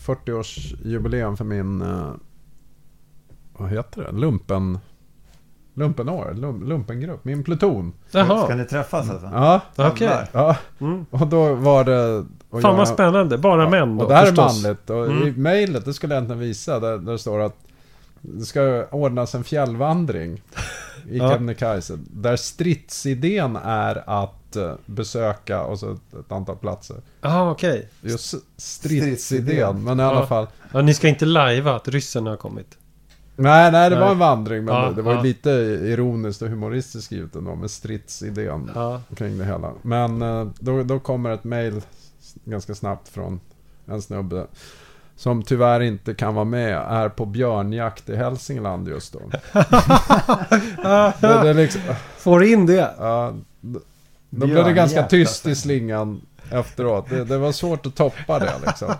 40-årsjubileum 0.06 1.36
för 1.36 1.44
min... 1.44 1.82
eh, 1.82 2.10
vad 3.56 3.70
heter 3.70 4.02
det? 4.02 4.12
Lumpen... 4.18 4.78
Lumpenår? 5.74 6.34
Lum, 6.34 6.62
lumpengrupp? 6.68 7.24
Min 7.24 7.44
pluton. 7.44 7.92
Ska 8.08 8.18
jaha. 8.18 8.54
ni 8.54 8.64
träffas 8.64 9.10
alltså? 9.10 9.30
Ja. 9.32 9.60
Okej. 9.76 10.06
Jävlar. 10.06 10.28
ja. 10.32 10.56
Mm. 10.86 11.06
Och 11.10 11.26
då 11.26 11.54
var 11.54 11.84
det... 11.84 12.24
och 12.50 12.60
Fan 12.62 12.70
jag- 12.70 12.78
vad 12.78 12.88
spännande. 12.88 13.38
Bara 13.38 13.68
män 13.68 13.96
då 13.98 14.04
Och 14.04 14.10
det 14.10 14.16
här 14.16 14.26
förstås. 14.26 14.64
är 14.64 14.68
manligt. 14.68 14.90
Och 14.90 15.06
Mm. 15.06 15.28
i 15.28 15.32
mejlet, 15.32 15.84
det 15.84 15.94
skulle 15.94 16.14
jag 16.14 16.18
egentligen 16.18 16.40
visa, 16.40 16.80
där, 16.80 16.98
där 16.98 17.12
det 17.12 17.18
står 17.18 17.40
att 17.40 17.56
det 18.20 18.44
ska 18.44 18.86
ordnas 18.90 19.34
en 19.34 19.44
fjällvandring 19.44 20.42
i 21.14 21.18
Ja. 21.18 21.30
Kebnekaise. 21.30 21.98
Där 22.10 22.36
stridsidén 22.36 23.56
är 23.64 24.22
att 24.22 24.56
eh, 24.56 24.74
besöka 24.86 25.62
och 25.62 25.78
så 25.78 25.92
ett, 25.92 26.14
ett 26.20 26.32
antal 26.32 26.56
platser. 26.56 26.96
Ja, 27.20 27.50
okej. 27.50 27.88
Just 28.00 28.34
stridsidén, 28.56 29.16
Stridsidén. 29.16 29.84
men 29.84 30.00
i 30.00 30.02
alla 30.02 30.20
Ja. 30.20 30.26
fall. 30.26 30.46
Ja, 30.72 30.82
ni 30.82 30.94
ska 30.94 31.08
inte 31.08 31.24
lajva 31.24 31.76
att 31.76 31.88
ryssen 31.88 32.26
har 32.26 32.36
kommit. 32.36 32.78
Nej, 33.36 33.72
nej, 33.72 33.90
det 33.90 33.96
Nej. 33.96 34.04
var 34.04 34.12
en 34.12 34.18
vandring, 34.18 34.64
men 34.64 34.74
Ja, 34.74 34.90
det, 34.96 35.02
var 35.02 35.14
ja. 35.14 35.22
lite 35.22 35.50
ironiskt 35.82 36.42
och 36.42 36.48
humoristiskt 36.48 37.06
skrivet 37.06 37.36
ändå 37.36 37.54
med 37.54 37.70
stridsidén 37.70 38.70
Ja. 38.74 39.00
kring 39.16 39.38
det 39.38 39.44
hela. 39.44 39.72
Men 39.82 40.22
eh, 40.22 40.46
då, 40.58 40.82
då 40.82 40.98
kommer 41.00 41.30
ett 41.30 41.44
s- 42.20 42.34
ganska 42.44 42.74
snabbt 42.74 43.08
från 43.08 43.40
en 43.86 44.02
snubbe 44.02 44.46
som 45.16 45.42
tyvärr 45.42 45.80
inte 45.80 46.14
kan 46.14 46.34
vara 46.34 46.44
med, 46.44 46.76
är 46.88 47.08
på 47.08 47.26
björnjakt 47.26 48.08
i 48.08 48.16
Hälsingland 48.16 48.88
just 48.88 49.12
då. 49.12 49.18
det, 49.52 51.14
det 51.20 51.48
är 51.48 51.54
liksom, 51.54 51.80
Får 52.16 52.44
in 52.44 52.66
det. 52.66 52.90
ja, 52.98 53.34
då 54.30 54.46
blev 54.46 54.64
det 54.64 54.72
ganska 54.72 55.02
tyst 55.02 55.46
i 55.46 55.54
slingan 55.54 56.20
efteråt. 56.50 57.10
Det, 57.10 57.24
det 57.24 57.38
var 57.38 57.52
svårt 57.52 57.86
att 57.86 57.94
toppa 57.94 58.38
det 58.38 58.52
liksom. 58.66 58.94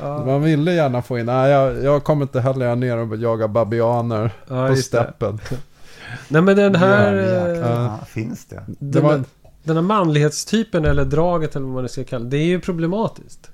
Man 0.26 0.42
ville 0.42 0.72
gärna 0.72 1.02
få 1.02 1.18
in, 1.18 1.26
nej 1.26 1.50
jag, 1.50 1.84
jag 1.84 2.04
kommer 2.04 2.22
inte 2.22 2.40
heller 2.40 2.66
jag 2.66 2.78
ner 2.78 2.96
och 2.96 3.16
jaga 3.16 3.48
babianer 3.48 4.30
ja 4.48 4.68
på 4.68 4.74
det. 4.74 4.82
steppen. 4.82 5.40
Nej 6.28 6.42
men 6.42 6.56
den 6.56 6.74
här... 6.74 7.12
Björnjakt. 7.12 7.70
Ja, 8.00 8.06
finns 8.06 8.44
det? 8.46 8.62
Det 8.66 8.74
Den, 8.78 9.02
var, 9.02 9.10
här, 9.12 9.24
den 9.68 9.76
här 9.76 9.82
manlighetstypen 9.82 10.84
eller 10.84 11.04
draget 11.04 11.56
eller 11.56 11.66
vad 11.66 11.74
man 11.74 11.82
nu 11.82 11.88
ska 11.88 12.04
kalla 12.04 12.24
det. 12.24 12.30
Det 12.30 12.36
är 12.42 12.46
ju 12.46 12.60
problematiskt. 12.60 13.50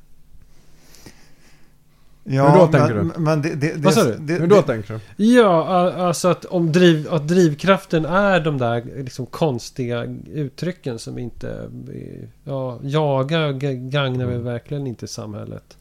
Ja, 2.27 2.51
Hur 2.51 2.59
då, 2.59 2.67
tänker 2.67 2.95
men, 2.95 3.09
du? 3.15 3.21
Men 3.21 3.43
det, 3.43 3.55
det, 3.55 3.73
Vad 3.77 3.95
sa 3.95 4.05
du? 4.05 4.17
Det, 4.21 4.33
hur 4.35 4.47
då 4.47 4.63
tänker 4.63 5.01
du? 5.17 5.25
Ja, 5.25 5.65
alltså 5.93 6.29
att 6.29 6.45
om 6.45 6.73
driv, 6.73 7.09
att 7.11 7.29
drivkraften 7.29 8.05
är 8.05 8.41
de 8.41 8.59
där 8.59 8.85
liksom 9.03 9.27
konstiga 9.27 10.05
uttrycken 10.33 10.99
som 10.99 11.19
inte... 11.19 11.71
Ja, 12.45 12.79
jaga 12.83 13.53
gagnar 13.53 14.25
Mm. 14.25 14.45
verkligen 14.45 14.87
inte 14.87 15.07
samhället. 15.07 15.79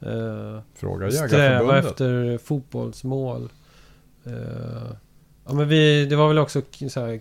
Eh, 0.00 0.58
Fråga 0.74 1.10
sträva 1.10 1.38
Jägarförbundet. 1.38 1.84
efter 1.84 2.38
fotbollsmål. 2.38 3.48
Eh, 4.24 4.32
ja 5.44 5.52
men 5.52 5.68
vi, 5.68 6.06
det 6.06 6.16
var 6.16 6.28
väl 6.28 6.38
också 6.38 6.62
så 6.88 7.00
här, 7.00 7.20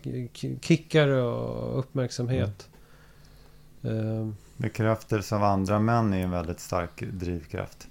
kickar 0.62 1.08
och 1.08 1.80
uppmärksamhet. 1.80 2.70
Eh, 3.84 4.30
Bekräftelse 4.58 5.36
av 5.36 5.44
andra 5.44 5.80
män 5.80 6.14
är 6.14 6.24
en 6.24 6.32
väldigt 6.32 6.60
stark 6.60 7.04
drivkraft. 7.12 7.88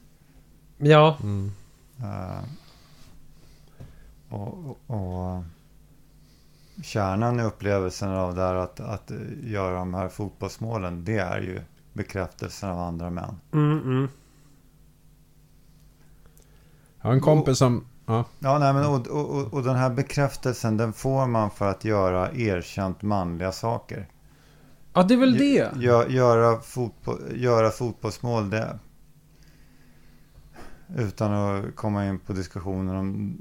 ja, 0.78 1.18
Mm. 1.22 1.52
Eh, 1.98 2.42
och, 4.28 4.78
och 4.86 5.42
kärnan 6.82 7.40
i 7.40 7.42
upplevelsen 7.42 8.10
av 8.10 8.34
det 8.34 8.42
här 8.42 8.54
att, 8.54 8.80
att 8.80 9.12
göra 9.42 9.78
de 9.78 9.94
här 9.94 10.08
fotbollsmålen, 10.08 11.04
det 11.04 11.18
är 11.18 11.40
ju 11.40 11.60
bekräftelsen 11.92 12.70
av 12.70 12.78
andra 12.78 13.10
män. 13.10 13.40
mm, 13.52 13.78
mm. 13.78 14.08
Jag 17.00 17.08
har 17.08 17.12
en 17.14 17.20
kompis 17.20 17.58
som... 17.58 17.84
Ja. 18.10 18.24
Ja, 18.38 18.58
nej, 18.58 18.72
men 18.72 18.86
och, 18.86 19.06
och, 19.06 19.30
och, 19.38 19.54
och 19.54 19.62
den 19.62 19.76
här 19.76 19.90
bekräftelsen, 19.90 20.76
den 20.76 20.92
får 20.92 21.26
man 21.26 21.50
för 21.50 21.70
att 21.70 21.84
göra 21.84 22.32
erkänt 22.32 23.02
manliga 23.02 23.52
saker. 23.52 24.06
ja 24.94 25.02
det 25.02 25.14
är 25.14 25.18
väl 25.18 25.38
det. 25.38 25.70
Gö, 25.76 26.08
göra, 26.08 26.60
fotboll, 26.60 27.20
göra 27.34 27.70
fotbollsmål, 27.70 28.50
det... 28.50 28.78
Utan 30.96 31.32
att 31.32 31.76
komma 31.76 32.06
in 32.08 32.18
på 32.18 32.32
diskussioner 32.32 32.94
om 32.94 33.36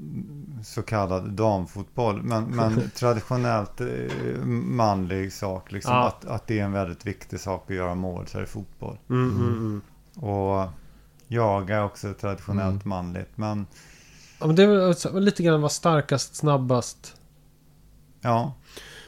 så 0.64 0.82
kallad 0.82 1.30
damfotboll. 1.32 2.22
Men, 2.22 2.44
men 2.44 2.90
traditionellt 2.94 3.80
eh, 3.80 4.44
manlig 4.46 5.32
sak. 5.32 5.72
Liksom, 5.72 5.92
Ja. 5.94 6.06
att, 6.06 6.24
att 6.24 6.46
det 6.46 6.58
är 6.60 6.64
en 6.64 6.72
väldigt 6.72 7.06
viktig 7.06 7.40
sak 7.40 7.70
att 7.70 7.76
göra 7.76 7.94
mål, 7.94 8.26
så 8.26 8.38
är 8.38 8.42
det 8.42 8.46
fotboll. 8.48 8.98
Mm, 9.10 9.30
mm, 9.30 9.52
mm. 9.58 9.80
Och 10.32 10.68
jaga 11.28 11.76
är 11.76 11.84
också 11.84 12.14
traditionellt 12.14 12.84
Mm. 12.84 12.88
manligt. 12.88 13.30
Men 13.36 13.66
Ja, 14.40 14.46
men 14.46 14.56
det 14.56 14.62
är 14.62 14.66
väl 14.66 14.94
så- 14.94 15.18
lite 15.18 15.42
grann 15.42 15.60
vara 15.60 15.68
starkast, 15.70 16.34
snabbast. 16.34 17.16
ja, 18.20 18.54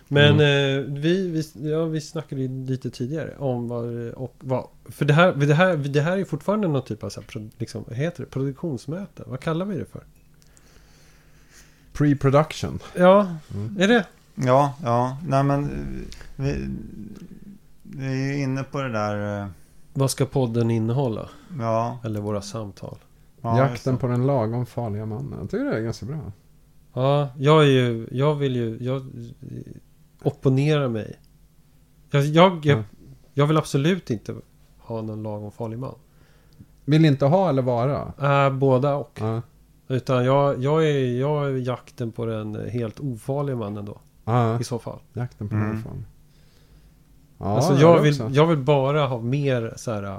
Men 0.08 0.32
eh, 0.40 0.80
vi, 1.00 1.28
vi, 1.28 1.70
ja, 1.70 1.84
vi 1.84 2.00
snackade 2.00 2.40
ju 2.42 2.66
lite 2.66 2.90
tidigare 2.90 3.36
om 3.38 3.68
vad, 3.68 4.08
och 4.10 4.34
vad... 4.40 4.66
För 4.84 5.04
det 5.04 5.14
här, 5.14 5.32
det 5.32 5.54
här, 5.54 5.76
det 5.76 6.00
här 6.00 6.12
är 6.12 6.16
ju 6.16 6.24
fortfarande 6.24 6.68
någon 6.68 6.84
typ 6.84 7.02
av 7.04 7.10
så 7.10 7.20
här, 7.34 7.48
liksom, 7.58 7.84
vad 7.88 7.96
heter 7.96 8.22
det? 8.24 8.30
produktionsmöte. 8.30 9.22
Vad 9.26 9.40
kallar 9.40 9.66
vi 9.66 9.78
det 9.78 9.84
för? 9.84 10.02
Pre-production. 11.92 12.78
Ja, 12.96 13.36
Mm. 13.54 13.76
är 13.80 13.88
det? 13.88 14.06
Ja, 14.34 14.74
ja. 14.82 15.16
Nej 15.28 15.42
men... 15.44 15.70
Vi, 16.36 16.68
vi 17.82 18.06
är 18.06 18.14
ju 18.36 18.42
inne 18.42 18.62
på 18.62 18.82
det 18.82 18.92
där... 18.92 19.40
eh, 19.42 19.48
Vad 19.92 20.10
ska 20.10 20.26
podden 20.26 20.70
innehålla? 20.70 21.28
Ja. 21.58 21.98
Eller 22.04 22.20
våra 22.20 22.42
samtal? 22.42 22.98
Ja 23.42 23.58
Jakten 23.58 23.96
på 23.96 24.06
den 24.06 24.26
lagom 24.26 24.66
farliga 24.66 25.06
mannen. 25.06 25.38
Jag 25.40 25.50
tycker 25.50 25.64
det 25.64 25.76
är 25.76 25.80
ganska 25.82 26.06
bra. 26.06 26.32
Ja, 26.94 27.28
jag 27.38 27.62
är 27.62 27.66
ju... 27.68 28.08
Jag 28.10 28.34
vill 28.34 28.56
ju... 28.56 28.78
Jag 28.80 29.02
opponerar 30.22 30.88
mig. 30.88 31.16
Jag, 32.10 32.24
jag, 32.24 32.66
jag, 32.66 32.78
Ja. 32.78 32.82
jag 33.34 33.46
vill 33.46 33.56
absolut 33.56 34.10
inte 34.10 34.34
ha 34.78 35.02
någon 35.02 35.22
lagom 35.22 35.52
farlig 35.52 35.78
man. 35.78 35.94
Vill 36.84 37.04
inte 37.04 37.26
ha 37.26 37.48
eller 37.48 37.62
vara? 37.62 38.12
Äh, 38.46 38.52
båda 38.52 38.94
och. 38.94 39.18
Ja. 39.20 39.42
Utan 39.88 40.24
jag, 40.24 40.62
jag, 40.62 40.84
är, 40.90 41.18
jag 41.20 41.46
är 41.46 41.56
jakten 41.56 42.12
på 42.12 42.26
den 42.26 42.70
helt 42.70 43.00
ofarliga 43.00 43.56
mannen 43.56 43.84
då. 43.84 43.98
Ja, 44.24 44.60
I 44.60 44.64
så 44.64 44.78
fall. 44.78 44.98
jakten 45.12 45.48
på 45.48 45.54
Mm. 45.54 45.68
den 45.68 45.82
fan. 45.82 46.06
Ja, 47.38 47.46
alltså 47.56 47.74
jag 47.74 47.98
är 47.98 48.02
vill, 48.02 48.34
jag 48.36 48.46
vill 48.46 48.58
bara 48.58 49.06
ha 49.06 49.18
mer 49.20 49.72
så 49.76 49.92
här... 49.92 50.18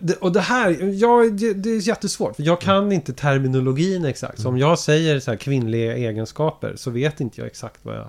Det, 0.00 0.14
och 0.16 0.32
det 0.32 0.40
här, 0.40 0.92
jag, 1.00 1.32
det, 1.36 1.70
är 1.70 1.88
jättesvårt. 1.88 2.36
För 2.36 2.42
jag 2.42 2.60
kan 2.60 2.92
inte 2.92 3.12
terminologin 3.12 4.04
exakt. 4.04 4.40
Så 4.40 4.48
om 4.48 4.58
jag 4.58 4.78
säger 4.78 5.20
så 5.20 5.30
här 5.30 5.38
kvinnliga 5.38 5.96
egenskaper 5.96 6.76
så 6.76 6.90
vet 6.90 7.20
inte 7.20 7.40
jag 7.40 7.46
exakt 7.46 7.80
vad 7.82 7.96
jag... 7.96 8.08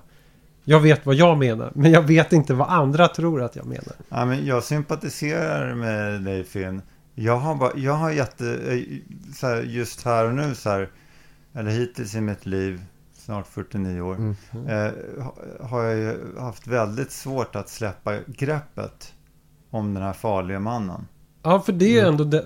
Jag 0.64 0.80
vet 0.80 1.06
vad 1.06 1.14
jag 1.14 1.38
menar, 1.38 1.72
men 1.74 1.90
jag 1.92 2.02
vet 2.02 2.32
inte 2.32 2.54
vad 2.54 2.68
andra 2.68 3.08
tror 3.08 3.42
att 3.42 3.56
jag 3.56 3.66
menar. 3.66 3.92
Ja, 4.08 4.24
men 4.24 4.46
jag 4.46 4.64
sympatiserar 4.64 5.74
med 5.74 6.22
dig 6.22 6.44
Finn. 6.44 6.82
Jag 7.14 7.36
har, 7.36 7.54
bara, 7.54 7.72
jag 7.76 7.92
har 7.92 8.10
jätte... 8.10 8.46
eh, 8.68 8.80
Så 9.34 9.46
här, 9.46 9.62
just 9.62 10.04
här 10.04 10.24
och 10.26 10.34
nu 10.34 10.54
så 10.54 10.70
här... 10.70 10.90
Eller 11.54 11.70
hittills 11.70 12.14
i 12.14 12.20
mitt 12.20 12.46
liv, 12.46 12.80
snart 13.18 13.46
49 13.46 14.00
år. 14.00 14.14
Mm. 14.14 14.34
Eh, 14.68 14.92
ha- 15.24 15.36
har 15.68 15.82
jag 15.84 16.16
haft 16.40 16.66
väldigt 16.66 17.12
svårt 17.12 17.56
att 17.56 17.68
släppa 17.68 18.18
greppet 18.26 19.12
om 19.70 19.94
den 19.94 20.02
här 20.02 20.12
farliga 20.12 20.60
mannen. 20.60 21.06
Ja, 21.42 21.60
för 21.60 21.72
det 21.72 21.98
är 21.98 22.02
Mm. 22.02 22.08
ändå... 22.12 22.24
Det, 22.24 22.44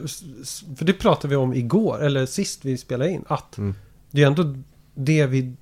för 0.76 0.84
det 0.84 0.92
pratade 0.92 1.28
vi 1.28 1.36
om 1.36 1.54
igår, 1.54 2.02
eller 2.02 2.26
sist 2.26 2.64
vi 2.64 2.76
spelade 2.78 3.10
in. 3.10 3.24
Att 3.28 3.58
Mm. 3.58 3.74
det 4.10 4.22
är 4.22 4.26
ändå 4.26 4.54
det 4.94 5.26
vi, 5.26 5.52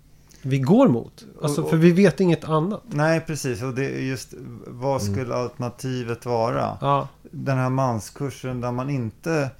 vi 0.42 0.58
går 0.58 0.88
mot. 0.88 1.24
Alltså, 1.42 1.62
Och- 1.62 1.70
för 1.70 1.76
vi 1.76 1.90
vet 1.92 2.20
inget 2.20 2.44
annat. 2.44 2.82
Nej, 2.90 3.20
precis. 3.20 3.62
Och 3.62 3.74
det 3.74 3.84
är 3.86 4.00
just 4.00 4.34
vad 4.66 5.02
Mm. 5.02 5.14
skulle 5.14 5.34
alternativet 5.34 6.26
vara? 6.26 6.78
Ja, 6.80 7.08
Den 7.30 7.58
här 7.58 7.70
manskursen 7.70 8.60
där 8.60 8.72
man 8.72 8.90
inte 8.90 9.50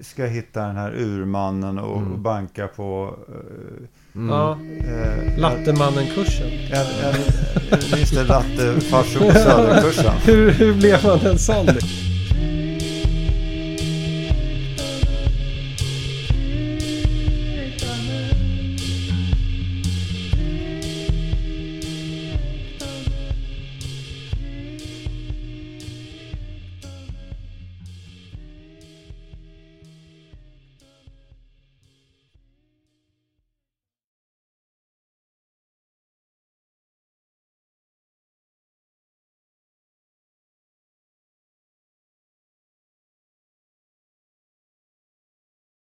ska 0.00 0.24
hitta 0.24 0.60
den 0.66 0.76
här 0.76 0.92
urmannen 0.96 1.78
och 1.78 1.98
Mm. 1.98 2.22
banka 2.22 2.68
på... 2.68 3.14
eh, 3.28 3.86
Mm. 4.20 4.28
ja. 4.28 4.58
eh, 4.78 5.38
Lattemannen-kursen. 5.38 6.46
En, 6.72 6.86
en, 7.14 7.98
just 7.98 8.14
det, 8.14 8.24
latte, 8.24 8.80
Söderkursen. 8.80 10.12
Hur, 10.24 10.50
hur 10.50 10.74
blev 10.74 11.04
man 11.04 11.20
en 11.20 11.38
sån? 11.38 11.66